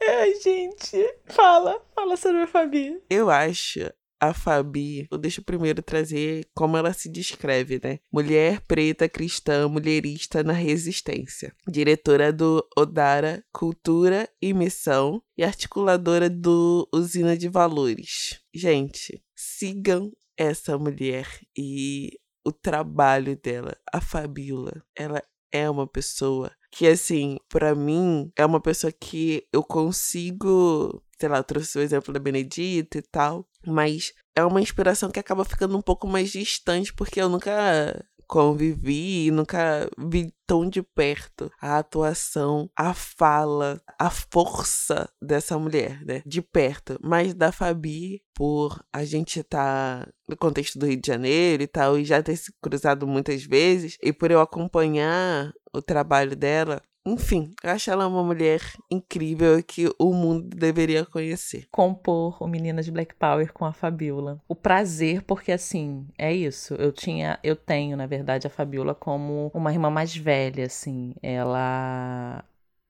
Ai, 0.08 0.36
gente, 0.36 1.16
fala, 1.26 1.82
fala 1.96 2.16
sobre 2.16 2.42
a 2.42 2.48
Fabi. 2.48 3.02
Eu 3.10 3.30
acho 3.30 3.92
a 4.20 4.34
Fabi, 4.34 5.08
eu 5.12 5.18
deixo 5.18 5.44
primeiro 5.44 5.82
trazer 5.82 6.48
como 6.54 6.78
ela 6.78 6.94
se 6.94 7.10
descreve, 7.10 7.80
né? 7.84 8.00
Mulher 8.12 8.62
preta 8.62 9.08
cristã, 9.08 9.68
mulherista 9.68 10.44
na 10.44 10.54
resistência. 10.54 11.54
Diretora 11.68 12.34
do 12.34 12.68
Odara 12.78 13.44
Cultura 13.52 14.30
e 14.42 14.54
Missão 14.54 15.22
e 15.38 15.44
articuladora 15.44 16.30
do 16.30 16.88
Usina 16.94 17.38
de 17.38 17.48
Valores. 17.48 18.40
Gente, 18.54 19.24
sigam 19.36 20.12
essa 20.38 20.78
mulher 20.78 21.28
e 21.58 22.12
o 22.46 22.52
trabalho 22.52 23.36
dela. 23.36 23.76
A 23.92 24.00
Fabiola, 24.00 24.84
ela 24.96 25.22
é 25.52 25.70
uma 25.70 25.88
pessoa 25.88 26.52
que, 26.72 26.88
assim, 26.88 27.38
para 27.50 27.74
mim, 27.74 28.32
é 28.36 28.46
uma 28.46 28.62
pessoa 28.62 28.92
que 28.92 29.48
eu 29.52 29.64
consigo. 29.64 31.04
Sei 31.20 31.28
lá, 31.28 31.38
eu 31.38 31.44
trouxe 31.44 31.78
o 31.78 31.82
exemplo 31.82 32.14
da 32.14 32.20
Benedita 32.20 32.98
e 32.98 33.02
tal, 33.02 33.48
mas 33.66 34.14
é 34.36 34.44
uma 34.44 34.62
inspiração 34.62 35.10
que 35.10 35.20
acaba 35.20 35.44
ficando 35.44 35.78
um 35.78 35.82
pouco 35.82 36.08
mais 36.08 36.32
distante, 36.32 36.94
porque 36.94 37.20
eu 37.20 37.28
nunca 37.28 38.06
convivi, 38.28 39.32
nunca 39.32 39.90
vi 39.98 40.34
tão 40.46 40.70
de 40.70 40.84
perto 40.84 41.50
a 41.60 41.80
atuação, 41.80 42.70
a 42.76 42.94
fala, 42.94 43.82
a 43.98 44.10
força 44.10 45.10
dessa 45.22 45.58
mulher, 45.58 46.04
né? 46.06 46.22
De 46.26 46.42
perto. 46.42 47.00
Mas 47.02 47.34
da 47.34 47.52
Fabi, 47.52 48.22
por 48.36 48.84
a 48.94 49.04
gente 49.06 49.40
estar 49.40 50.06
tá 50.06 50.12
no 50.28 50.36
contexto 50.38 50.78
do 50.78 50.86
Rio 50.86 51.00
de 51.02 51.08
Janeiro 51.08 51.64
e 51.64 51.68
tal, 51.68 51.98
e 51.98 52.06
já 52.06 52.22
ter 52.22 52.36
se 52.36 52.54
cruzado 52.62 53.08
muitas 53.08 53.44
vezes, 53.44 53.98
e 54.04 54.12
por 54.12 54.30
eu 54.30 54.42
acompanhar 54.42 55.52
o 55.74 55.82
trabalho 55.82 56.36
dela, 56.36 56.82
enfim, 57.08 57.54
eu 57.64 57.72
acho 57.72 57.90
ela 57.90 58.08
uma 58.08 58.24
mulher 58.24 58.62
incrível 58.92 59.64
que 59.64 59.90
o 59.98 60.14
mundo 60.14 60.56
deveria 60.56 61.06
conhecer. 61.06 61.68
Compor 61.72 62.42
o 62.44 62.48
Meninas 62.48 62.90
Black 62.90 63.16
Power 63.16 63.54
com 63.54 63.64
a 63.64 63.72
Fabiola. 63.72 64.42
O 64.48 64.56
prazer, 64.56 65.22
porque 65.22 65.52
assim, 65.52 66.06
é 66.18 66.34
isso. 66.34 66.74
Eu 66.76 66.92
tinha, 66.92 67.40
eu 67.42 67.56
tenho, 67.56 67.96
na 67.96 68.06
verdade, 68.06 68.46
a 68.46 68.50
Fabiola 68.50 68.94
como 68.94 69.50
uma 69.54 69.72
irmã 69.72 69.90
mais 69.90 70.16
velha, 70.16 70.66
assim. 70.66 71.16
Ela 71.24 72.44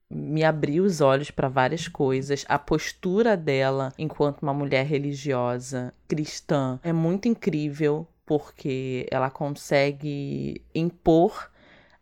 me 0.09 0.43
abriu 0.43 0.83
os 0.83 0.99
olhos 0.99 1.29
para 1.29 1.47
várias 1.47 1.87
coisas. 1.87 2.43
A 2.47 2.57
postura 2.57 3.37
dela 3.37 3.93
enquanto 3.97 4.41
uma 4.41 4.53
mulher 4.53 4.85
religiosa, 4.85 5.93
cristã, 6.07 6.79
é 6.83 6.91
muito 6.91 7.27
incrível 7.27 8.07
porque 8.25 9.07
ela 9.09 9.29
consegue 9.29 10.61
impor 10.75 11.49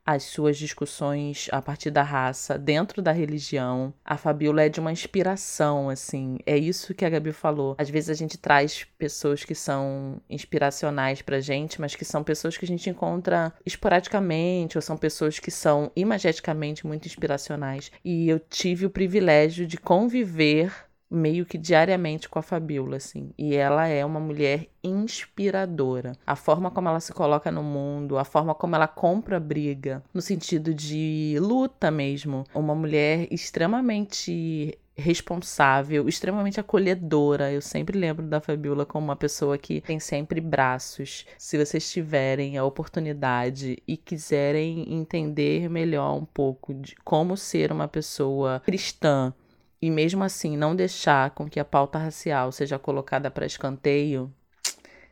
as 0.05 0.23
suas 0.23 0.57
discussões 0.57 1.49
a 1.51 1.61
partir 1.61 1.89
da 1.89 2.03
raça 2.03 2.57
dentro 2.57 3.01
da 3.01 3.11
religião. 3.11 3.93
A 4.03 4.17
Fabiola 4.17 4.63
é 4.63 4.69
de 4.69 4.79
uma 4.79 4.91
inspiração, 4.91 5.89
assim. 5.89 6.37
É 6.45 6.57
isso 6.57 6.93
que 6.93 7.03
a 7.03 7.09
Gabi 7.09 7.31
falou. 7.31 7.75
Às 7.77 7.89
vezes 7.89 8.09
a 8.09 8.13
gente 8.13 8.37
traz 8.37 8.85
pessoas 8.97 9.43
que 9.43 9.55
são 9.55 10.21
inspiracionais 10.29 11.21
pra 11.21 11.39
gente, 11.39 11.81
mas 11.81 11.95
que 11.95 12.05
são 12.05 12.23
pessoas 12.23 12.57
que 12.57 12.65
a 12.65 12.67
gente 12.67 12.89
encontra 12.89 13.53
esporadicamente, 13.65 14.77
ou 14.77 14.81
são 14.81 14.95
pessoas 14.95 15.39
que 15.39 15.49
são 15.49 15.91
imageticamente 15.95 16.85
muito 16.85 17.07
inspiracionais. 17.07 17.91
E 18.03 18.29
eu 18.29 18.39
tive 18.39 18.85
o 18.85 18.89
privilégio 18.89 19.65
de 19.65 19.77
conviver 19.77 20.71
meio 21.09 21.45
que 21.45 21.57
diariamente 21.57 22.27
com 22.27 22.39
a 22.39 22.41
Fabiola, 22.41 22.97
assim. 22.97 23.31
E 23.37 23.55
ela 23.55 23.87
é 23.87 24.03
uma 24.05 24.19
mulher 24.19 24.67
inspiradora. 24.83 26.13
A 26.25 26.35
forma 26.35 26.69
como 26.71 26.89
ela 26.89 26.99
se 26.99 27.13
coloca 27.13 27.51
no 27.51 27.63
mundo, 27.63 28.17
a 28.17 28.23
forma 28.23 28.53
como 28.53 28.75
ela 28.75 28.87
compra 28.87 29.39
briga, 29.39 30.03
no 30.13 30.21
sentido 30.21 30.73
de 30.73 31.37
luta 31.39 31.89
mesmo. 31.89 32.43
Uma 32.53 32.75
mulher 32.75 33.27
extremamente 33.31 34.77
responsável, 34.97 36.07
extremamente 36.07 36.59
acolhedora. 36.59 37.51
Eu 37.51 37.61
sempre 37.61 37.97
lembro 37.97 38.25
da 38.25 38.39
Fabiola 38.39 38.85
como 38.85 39.07
uma 39.07 39.15
pessoa 39.15 39.57
que 39.57 39.81
tem 39.81 39.99
sempre 39.99 40.39
braços. 40.39 41.25
Se 41.37 41.57
vocês 41.57 41.91
tiverem 41.91 42.57
a 42.57 42.63
oportunidade 42.63 43.77
e 43.87 43.97
quiserem 43.97 44.93
entender 44.93 45.69
melhor 45.69 46.15
um 46.15 46.25
pouco 46.25 46.73
de 46.73 46.95
como 47.03 47.35
ser 47.35 47.71
uma 47.71 47.87
pessoa 47.87 48.61
cristã, 48.65 49.33
e 49.81 49.89
mesmo 49.89 50.23
assim 50.23 50.57
não 50.57 50.75
deixar 50.75 51.31
com 51.31 51.49
que 51.49 51.59
a 51.59 51.65
pauta 51.65 51.97
racial 51.97 52.51
seja 52.51 52.79
colocada 52.79 53.29
para 53.29 53.45
escanteio, 53.45 54.33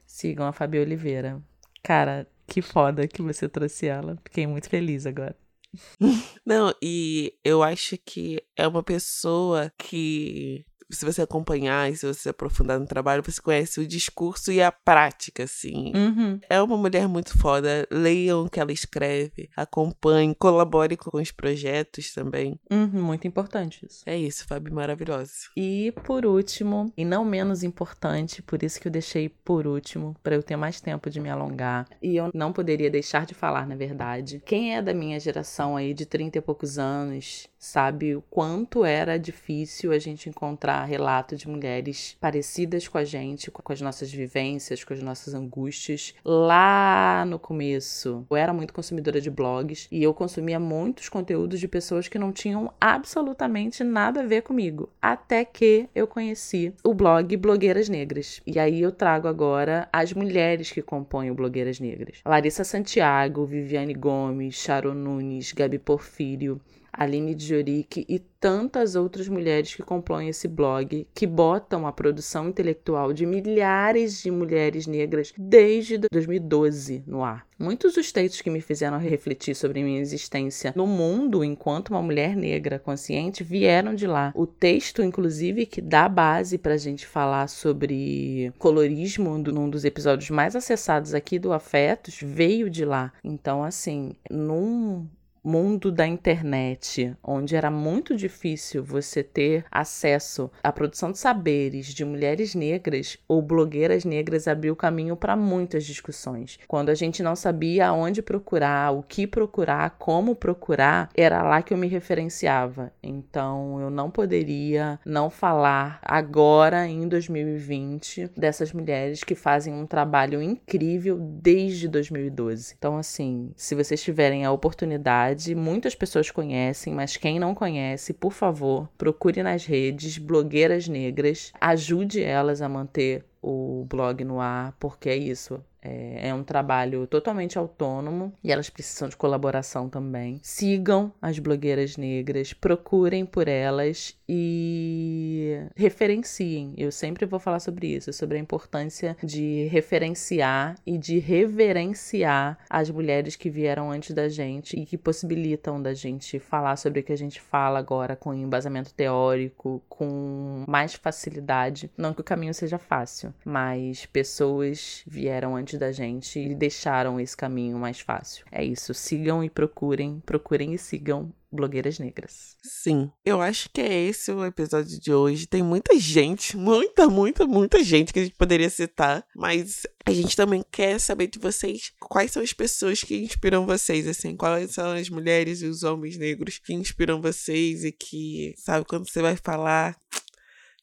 sigam 0.05 0.47
a 0.47 0.53
Fabi 0.53 0.79
Oliveira. 0.79 1.41
Cara, 1.81 2.27
que 2.47 2.61
foda 2.61 3.07
que 3.07 3.21
você 3.21 3.49
trouxe 3.49 3.87
ela. 3.87 4.17
Fiquei 4.23 4.47
muito 4.47 4.69
feliz 4.69 5.05
agora. 5.05 5.35
Não, 6.45 6.73
e 6.81 7.33
eu 7.43 7.63
acho 7.63 7.97
que 7.97 8.41
é 8.55 8.67
uma 8.67 8.83
pessoa 8.83 9.71
que 9.77 10.65
se 10.95 11.05
você 11.05 11.21
acompanhar 11.21 11.91
e 11.91 11.95
se 11.95 12.05
você 12.05 12.29
aprofundar 12.29 12.79
no 12.79 12.85
trabalho, 12.85 13.23
você 13.23 13.41
conhece 13.41 13.79
o 13.79 13.87
discurso 13.87 14.51
e 14.51 14.61
a 14.61 14.71
prática, 14.71 15.43
assim. 15.43 15.91
Uhum. 15.95 16.39
É 16.49 16.61
uma 16.61 16.77
mulher 16.77 17.07
muito 17.07 17.37
foda. 17.37 17.87
Leiam 17.91 18.45
o 18.45 18.49
que 18.49 18.59
ela 18.59 18.71
escreve, 18.71 19.49
acompanhem, 19.55 20.33
colabore 20.33 20.97
com 20.97 21.17
os 21.17 21.31
projetos 21.31 22.13
também. 22.13 22.59
Uhum, 22.71 23.03
muito 23.03 23.27
importante 23.27 23.85
isso. 23.85 24.03
É 24.05 24.17
isso, 24.17 24.45
Fabi, 24.47 24.71
maravilhosa. 24.71 25.33
E 25.55 25.91
por 26.03 26.25
último, 26.25 26.91
e 26.97 27.05
não 27.05 27.23
menos 27.23 27.63
importante, 27.63 28.41
por 28.41 28.63
isso 28.63 28.79
que 28.79 28.87
eu 28.87 28.91
deixei 28.91 29.29
por 29.29 29.67
último, 29.67 30.15
para 30.23 30.35
eu 30.35 30.43
ter 30.43 30.55
mais 30.55 30.79
tempo 30.81 31.09
de 31.09 31.19
me 31.19 31.29
alongar, 31.29 31.87
e 32.01 32.15
eu 32.15 32.29
não 32.33 32.51
poderia 32.51 32.89
deixar 32.89 33.25
de 33.25 33.33
falar, 33.33 33.67
na 33.67 33.75
verdade. 33.75 34.41
Quem 34.45 34.75
é 34.75 34.81
da 34.81 34.93
minha 34.93 35.19
geração 35.19 35.75
aí 35.75 35.93
de 35.93 36.05
30 36.05 36.37
e 36.37 36.41
poucos 36.41 36.77
anos, 36.77 37.47
sabe 37.63 38.13
o 38.13 38.21
quanto 38.21 38.83
era 38.83 39.17
difícil 39.17 39.93
a 39.93 39.97
gente 39.97 40.27
encontrar 40.27 40.83
relato 40.83 41.37
de 41.37 41.47
mulheres 41.47 42.17
parecidas 42.19 42.89
com 42.89 42.97
a 42.97 43.05
gente, 43.05 43.49
com 43.49 43.71
as 43.71 43.79
nossas 43.79 44.11
vivências, 44.11 44.83
com 44.83 44.93
as 44.93 45.01
nossas 45.01 45.33
angústias. 45.33 46.13
Lá 46.25 47.23
no 47.25 47.39
começo, 47.39 48.25
eu 48.29 48.35
era 48.35 48.51
muito 48.51 48.73
consumidora 48.73 49.21
de 49.21 49.29
blogs 49.29 49.87
e 49.89 50.03
eu 50.03 50.13
consumia 50.13 50.59
muitos 50.59 51.07
conteúdos 51.07 51.57
de 51.57 51.67
pessoas 51.67 52.09
que 52.09 52.19
não 52.19 52.33
tinham 52.33 52.73
absolutamente 52.81 53.81
nada 53.81 54.21
a 54.21 54.25
ver 54.25 54.41
comigo. 54.41 54.89
Até 55.01 55.45
que 55.45 55.87
eu 55.95 56.05
conheci 56.05 56.73
o 56.83 56.93
blog 56.93 57.37
Blogueiras 57.37 57.87
Negras. 57.87 58.41
E 58.45 58.59
aí 58.59 58.81
eu 58.81 58.91
trago 58.91 59.29
agora 59.29 59.87
as 59.93 60.11
mulheres 60.11 60.69
que 60.69 60.81
compõem 60.81 61.31
o 61.31 61.35
Blogueiras 61.35 61.79
Negras. 61.79 62.19
Larissa 62.25 62.65
Santiago, 62.65 63.45
Viviane 63.45 63.93
Gomes, 63.93 64.55
Sharon 64.55 64.95
Nunes, 64.95 65.53
Gabi 65.53 65.79
Porfírio, 65.79 66.59
Aline 66.93 67.33
Dioric 67.33 68.05
e 68.07 68.19
tantas 68.19 68.95
outras 68.95 69.27
mulheres 69.27 69.73
que 69.73 69.81
compõem 69.81 70.27
esse 70.27 70.47
blog, 70.47 71.07
que 71.13 71.25
botam 71.25 71.87
a 71.87 71.91
produção 71.91 72.49
intelectual 72.49 73.13
de 73.13 73.25
milhares 73.25 74.21
de 74.21 74.29
mulheres 74.29 74.85
negras 74.85 75.33
desde 75.37 75.97
2012 75.97 77.03
no 77.07 77.23
ar. 77.23 77.47
Muitos 77.57 77.93
dos 77.93 78.11
textos 78.11 78.41
que 78.41 78.49
me 78.49 78.59
fizeram 78.59 78.97
refletir 78.97 79.55
sobre 79.55 79.81
minha 79.81 80.01
existência 80.01 80.73
no 80.75 80.85
mundo 80.85 81.43
enquanto 81.43 81.91
uma 81.91 82.01
mulher 82.01 82.35
negra 82.35 82.77
consciente 82.77 83.43
vieram 83.43 83.95
de 83.95 84.05
lá. 84.05 84.33
O 84.35 84.45
texto, 84.45 85.01
inclusive, 85.01 85.65
que 85.65 85.79
dá 85.79 86.09
base 86.09 86.57
para 86.57 86.73
a 86.73 86.77
gente 86.77 87.07
falar 87.07 87.47
sobre 87.47 88.51
colorismo 88.59 89.37
num 89.37 89.69
dos 89.69 89.85
episódios 89.85 90.29
mais 90.29 90.55
acessados 90.55 91.13
aqui 91.13 91.39
do 91.39 91.53
Afetos, 91.53 92.19
veio 92.21 92.69
de 92.69 92.83
lá. 92.83 93.13
Então, 93.23 93.63
assim, 93.63 94.13
num 94.29 95.07
mundo 95.43 95.91
da 95.91 96.07
internet, 96.07 97.15
onde 97.23 97.55
era 97.55 97.69
muito 97.69 98.15
difícil 98.15 98.83
você 98.83 99.21
ter 99.21 99.65
acesso 99.71 100.49
à 100.63 100.71
produção 100.71 101.11
de 101.11 101.17
saberes 101.17 101.87
de 101.87 102.05
mulheres 102.05 102.55
negras 102.55 103.17
ou 103.27 103.41
blogueiras 103.41 104.05
negras, 104.05 104.47
abriu 104.47 104.75
caminho 104.75 105.15
para 105.15 105.35
muitas 105.35 105.85
discussões. 105.85 106.59
Quando 106.67 106.89
a 106.89 106.95
gente 106.95 107.21
não 107.21 107.35
sabia 107.35 107.87
aonde 107.87 108.21
procurar, 108.21 108.91
o 108.91 109.03
que 109.03 109.27
procurar, 109.27 109.97
como 109.99 110.35
procurar, 110.35 111.09
era 111.15 111.41
lá 111.41 111.61
que 111.61 111.73
eu 111.73 111.77
me 111.77 111.87
referenciava. 111.87 112.91
Então 113.01 113.81
eu 113.81 113.89
não 113.89 114.09
poderia 114.09 114.99
não 115.05 115.29
falar 115.29 115.99
agora, 116.01 116.87
em 116.87 117.07
2020, 117.07 118.31
dessas 118.37 118.71
mulheres 118.71 119.23
que 119.23 119.35
fazem 119.35 119.73
um 119.73 119.85
trabalho 119.85 120.41
incrível 120.41 121.17
desde 121.19 121.87
2012. 121.87 122.75
Então, 122.77 122.97
assim, 122.97 123.51
se 123.55 123.75
vocês 123.75 124.01
tiverem 124.01 124.45
a 124.45 124.51
oportunidade, 124.51 125.32
muitas 125.55 125.95
pessoas 125.95 126.29
conhecem, 126.31 126.93
mas 126.93 127.17
quem 127.17 127.39
não 127.39 127.53
conhece, 127.55 128.13
por 128.13 128.31
favor, 128.31 128.89
procure 128.97 129.43
nas 129.43 129.65
redes 129.65 130.17
blogueiras 130.17 130.87
negras, 130.87 131.51
ajude 131.59 132.21
elas 132.21 132.61
a 132.61 132.69
manter 132.69 133.25
o 133.43 133.85
blog 133.85 134.23
no 134.23 134.39
ar, 134.39 134.75
porque 134.79 135.09
é 135.09 135.15
isso. 135.17 135.61
É, 135.85 136.29
é, 136.29 136.33
um 136.33 136.43
trabalho 136.43 137.05
totalmente 137.05 137.57
autônomo 137.57 138.33
e 138.41 138.53
elas 138.53 138.69
precisam 138.69 139.09
de 139.09 139.17
colaboração 139.17 139.89
também. 139.89 140.39
Sigam 140.41 141.11
as 141.21 141.37
blogueiras 141.39 141.97
negras, 141.97 142.53
procurem 142.53 143.25
por 143.25 143.49
elas 143.49 144.17
e 144.27 145.57
referenciem. 145.75 146.73
Eu 146.77 146.89
sempre 146.89 147.25
vou 147.25 147.37
falar 147.37 147.59
sobre 147.59 147.87
isso, 147.87 148.13
sobre 148.13 148.37
a 148.37 148.39
importância 148.39 149.17
de 149.21 149.67
referenciar 149.67 150.75
e 150.85 150.97
de 150.97 151.19
reverenciar 151.19 152.57
as 152.69 152.89
mulheres 152.89 153.35
que 153.35 153.49
vieram 153.49 153.91
antes 153.91 154.15
da 154.15 154.29
gente 154.29 154.79
e 154.79 154.85
que 154.85 154.97
possibilitam 154.97 155.81
da 155.81 155.93
gente 155.93 156.39
falar 156.39 156.77
sobre 156.77 157.01
o 157.01 157.03
que 157.03 157.11
a 157.11 157.17
gente 157.17 157.41
fala 157.41 157.77
agora 157.77 158.15
com 158.15 158.33
embasamento 158.33 158.93
teórico, 158.93 159.83
com 159.89 160.63
mais 160.65 160.93
facilidade. 160.93 161.91
Não 161.97 162.13
que 162.13 162.21
o 162.21 162.23
caminho 162.23 162.53
seja 162.53 162.77
fácil, 162.77 163.32
mas 163.45 164.05
pessoas 164.05 165.03
vieram 165.05 165.55
antes 165.55 165.79
da 165.79 165.91
gente 165.91 166.39
e 166.39 166.55
deixaram 166.55 167.19
esse 167.19 167.35
caminho 167.35 167.77
mais 167.77 167.99
fácil. 167.99 168.45
É 168.51 168.63
isso, 168.63 168.93
sigam 168.93 169.43
e 169.43 169.49
procurem, 169.49 170.21
procurem 170.25 170.73
e 170.73 170.77
sigam 170.77 171.33
blogueiras 171.53 171.99
negras. 171.99 172.55
Sim, 172.63 173.11
eu 173.23 173.39
acho 173.39 173.69
que 173.71 173.79
é 173.79 174.07
esse 174.07 174.31
o 174.31 174.43
episódio 174.43 174.99
de 174.99 175.13
hoje. 175.13 175.45
Tem 175.45 175.61
muita 175.61 175.97
gente, 175.99 176.57
muita, 176.57 177.07
muita, 177.07 177.45
muita 177.45 177.83
gente 177.83 178.11
que 178.11 178.19
a 178.19 178.23
gente 178.23 178.35
poderia 178.35 178.69
citar, 178.69 179.23
mas 179.35 179.83
a 180.05 180.11
gente 180.11 180.35
também 180.35 180.63
quer 180.71 180.99
saber 180.99 181.27
de 181.27 181.39
vocês 181.39 181.91
quais 181.99 182.31
são 182.31 182.41
as 182.41 182.51
pessoas 182.51 183.03
que 183.03 183.15
inspiram 183.23 183.65
vocês, 183.65 184.07
assim, 184.07 184.35
quais 184.35 184.71
são 184.71 184.91
as 184.91 185.09
mulheres 185.09 185.61
e 185.61 185.67
os 185.67 185.83
homens 185.83 186.17
negros 186.17 186.59
que 186.59 186.73
inspiram 186.73 187.21
vocês 187.21 187.83
e 187.83 187.91
que, 187.91 188.53
sabe, 188.57 188.85
quando 188.85 189.07
você 189.07 189.21
vai 189.21 189.37
falar, 189.37 189.95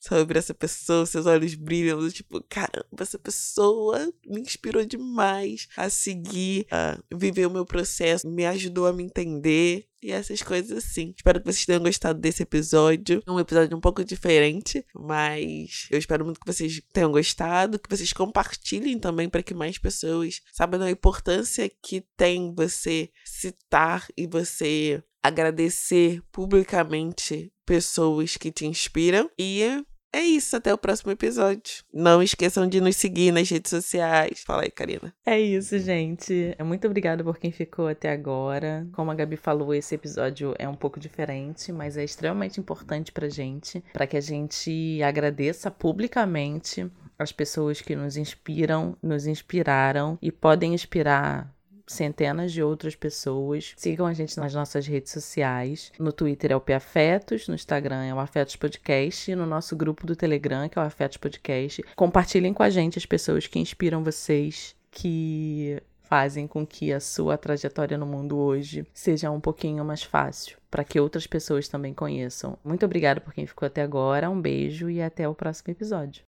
sobre 0.00 0.38
essa 0.38 0.54
pessoa, 0.54 1.04
seus 1.04 1.26
olhos 1.26 1.54
brilham, 1.54 2.08
tipo, 2.08 2.42
caramba, 2.48 2.86
essa 2.98 3.18
pessoa 3.18 4.10
me 4.26 4.40
inspirou 4.40 4.84
demais 4.84 5.68
a 5.76 5.90
seguir, 5.90 6.66
a 6.70 6.98
viver 7.14 7.46
o 7.46 7.50
meu 7.50 7.66
processo, 7.66 8.28
me 8.28 8.46
ajudou 8.46 8.86
a 8.86 8.92
me 8.92 9.04
entender. 9.04 9.86
E 10.02 10.10
essas 10.12 10.40
coisas 10.40 10.78
assim. 10.78 11.12
Espero 11.14 11.38
que 11.40 11.52
vocês 11.52 11.66
tenham 11.66 11.82
gostado 11.82 12.18
desse 12.18 12.42
episódio. 12.42 13.22
É 13.26 13.30
um 13.30 13.38
episódio 13.38 13.76
um 13.76 13.80
pouco 13.82 14.02
diferente, 14.02 14.82
mas 14.94 15.86
eu 15.90 15.98
espero 15.98 16.24
muito 16.24 16.40
que 16.40 16.50
vocês 16.50 16.80
tenham 16.90 17.12
gostado, 17.12 17.78
que 17.78 17.94
vocês 17.94 18.10
compartilhem 18.10 18.98
também 18.98 19.28
para 19.28 19.42
que 19.42 19.52
mais 19.52 19.76
pessoas 19.76 20.40
saibam 20.54 20.80
a 20.80 20.90
importância 20.90 21.70
que 21.82 22.02
tem 22.16 22.54
você 22.54 23.10
citar 23.26 24.08
e 24.16 24.26
você 24.26 25.04
agradecer 25.22 26.22
publicamente 26.32 27.52
pessoas 27.66 28.36
que 28.38 28.50
te 28.50 28.66
inspiram. 28.66 29.30
E 29.38 29.84
é 30.12 30.22
isso, 30.22 30.56
até 30.56 30.72
o 30.74 30.78
próximo 30.78 31.12
episódio. 31.12 31.84
Não 31.92 32.22
esqueçam 32.22 32.66
de 32.66 32.80
nos 32.80 32.96
seguir 32.96 33.32
nas 33.32 33.48
redes 33.48 33.70
sociais. 33.70 34.42
Fala 34.44 34.62
aí, 34.62 34.70
Karina. 34.70 35.14
É 35.24 35.38
isso, 35.38 35.78
gente. 35.78 36.56
Muito 36.64 36.86
obrigada 36.86 37.22
por 37.22 37.38
quem 37.38 37.52
ficou 37.52 37.86
até 37.86 38.10
agora. 38.10 38.88
Como 38.92 39.10
a 39.10 39.14
Gabi 39.14 39.36
falou, 39.36 39.72
esse 39.72 39.94
episódio 39.94 40.54
é 40.58 40.68
um 40.68 40.74
pouco 40.74 40.98
diferente, 40.98 41.72
mas 41.72 41.96
é 41.96 42.02
extremamente 42.02 42.58
importante 42.58 43.12
pra 43.12 43.28
gente, 43.28 43.82
para 43.92 44.06
que 44.06 44.16
a 44.16 44.20
gente 44.20 45.00
agradeça 45.02 45.70
publicamente 45.70 46.90
as 47.18 47.30
pessoas 47.30 47.80
que 47.80 47.94
nos 47.94 48.16
inspiram, 48.16 48.96
nos 49.02 49.26
inspiraram 49.26 50.18
e 50.22 50.32
podem 50.32 50.74
inspirar 50.74 51.54
centenas 51.92 52.52
de 52.52 52.62
outras 52.62 52.94
pessoas. 52.94 53.72
Sigam 53.76 54.06
a 54.06 54.12
gente 54.12 54.38
nas 54.38 54.54
nossas 54.54 54.86
redes 54.86 55.12
sociais. 55.12 55.92
No 55.98 56.12
Twitter 56.12 56.52
é 56.52 56.56
o 56.56 56.62
Afetos, 56.74 57.48
no 57.48 57.54
Instagram 57.54 58.04
é 58.04 58.14
o 58.14 58.18
Afetos 58.18 58.56
Podcast, 58.56 59.30
e 59.30 59.34
no 59.34 59.44
nosso 59.44 59.74
grupo 59.76 60.06
do 60.06 60.14
Telegram, 60.14 60.68
que 60.68 60.78
é 60.78 60.82
o 60.82 60.84
Afetos 60.84 61.16
Podcast. 61.16 61.82
Compartilhem 61.96 62.54
com 62.54 62.62
a 62.62 62.70
gente 62.70 62.98
as 62.98 63.06
pessoas 63.06 63.46
que 63.46 63.58
inspiram 63.58 64.04
vocês, 64.04 64.74
que 64.90 65.82
fazem 66.02 66.48
com 66.48 66.66
que 66.66 66.92
a 66.92 66.98
sua 66.98 67.38
trajetória 67.38 67.96
no 67.96 68.04
mundo 68.04 68.36
hoje 68.36 68.84
seja 68.92 69.30
um 69.30 69.40
pouquinho 69.40 69.84
mais 69.84 70.02
fácil, 70.02 70.58
para 70.68 70.82
que 70.82 70.98
outras 70.98 71.24
pessoas 71.24 71.68
também 71.68 71.94
conheçam. 71.94 72.58
Muito 72.64 72.84
obrigada 72.84 73.20
por 73.20 73.32
quem 73.32 73.46
ficou 73.46 73.66
até 73.66 73.80
agora, 73.82 74.28
um 74.28 74.40
beijo 74.40 74.90
e 74.90 75.00
até 75.00 75.28
o 75.28 75.34
próximo 75.34 75.70
episódio. 75.70 76.24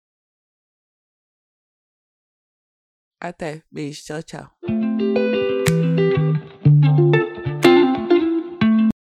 Até, 3.18 3.62
beijo, 3.70 4.02
tchau, 4.02 4.22
tchau. 4.22 5.29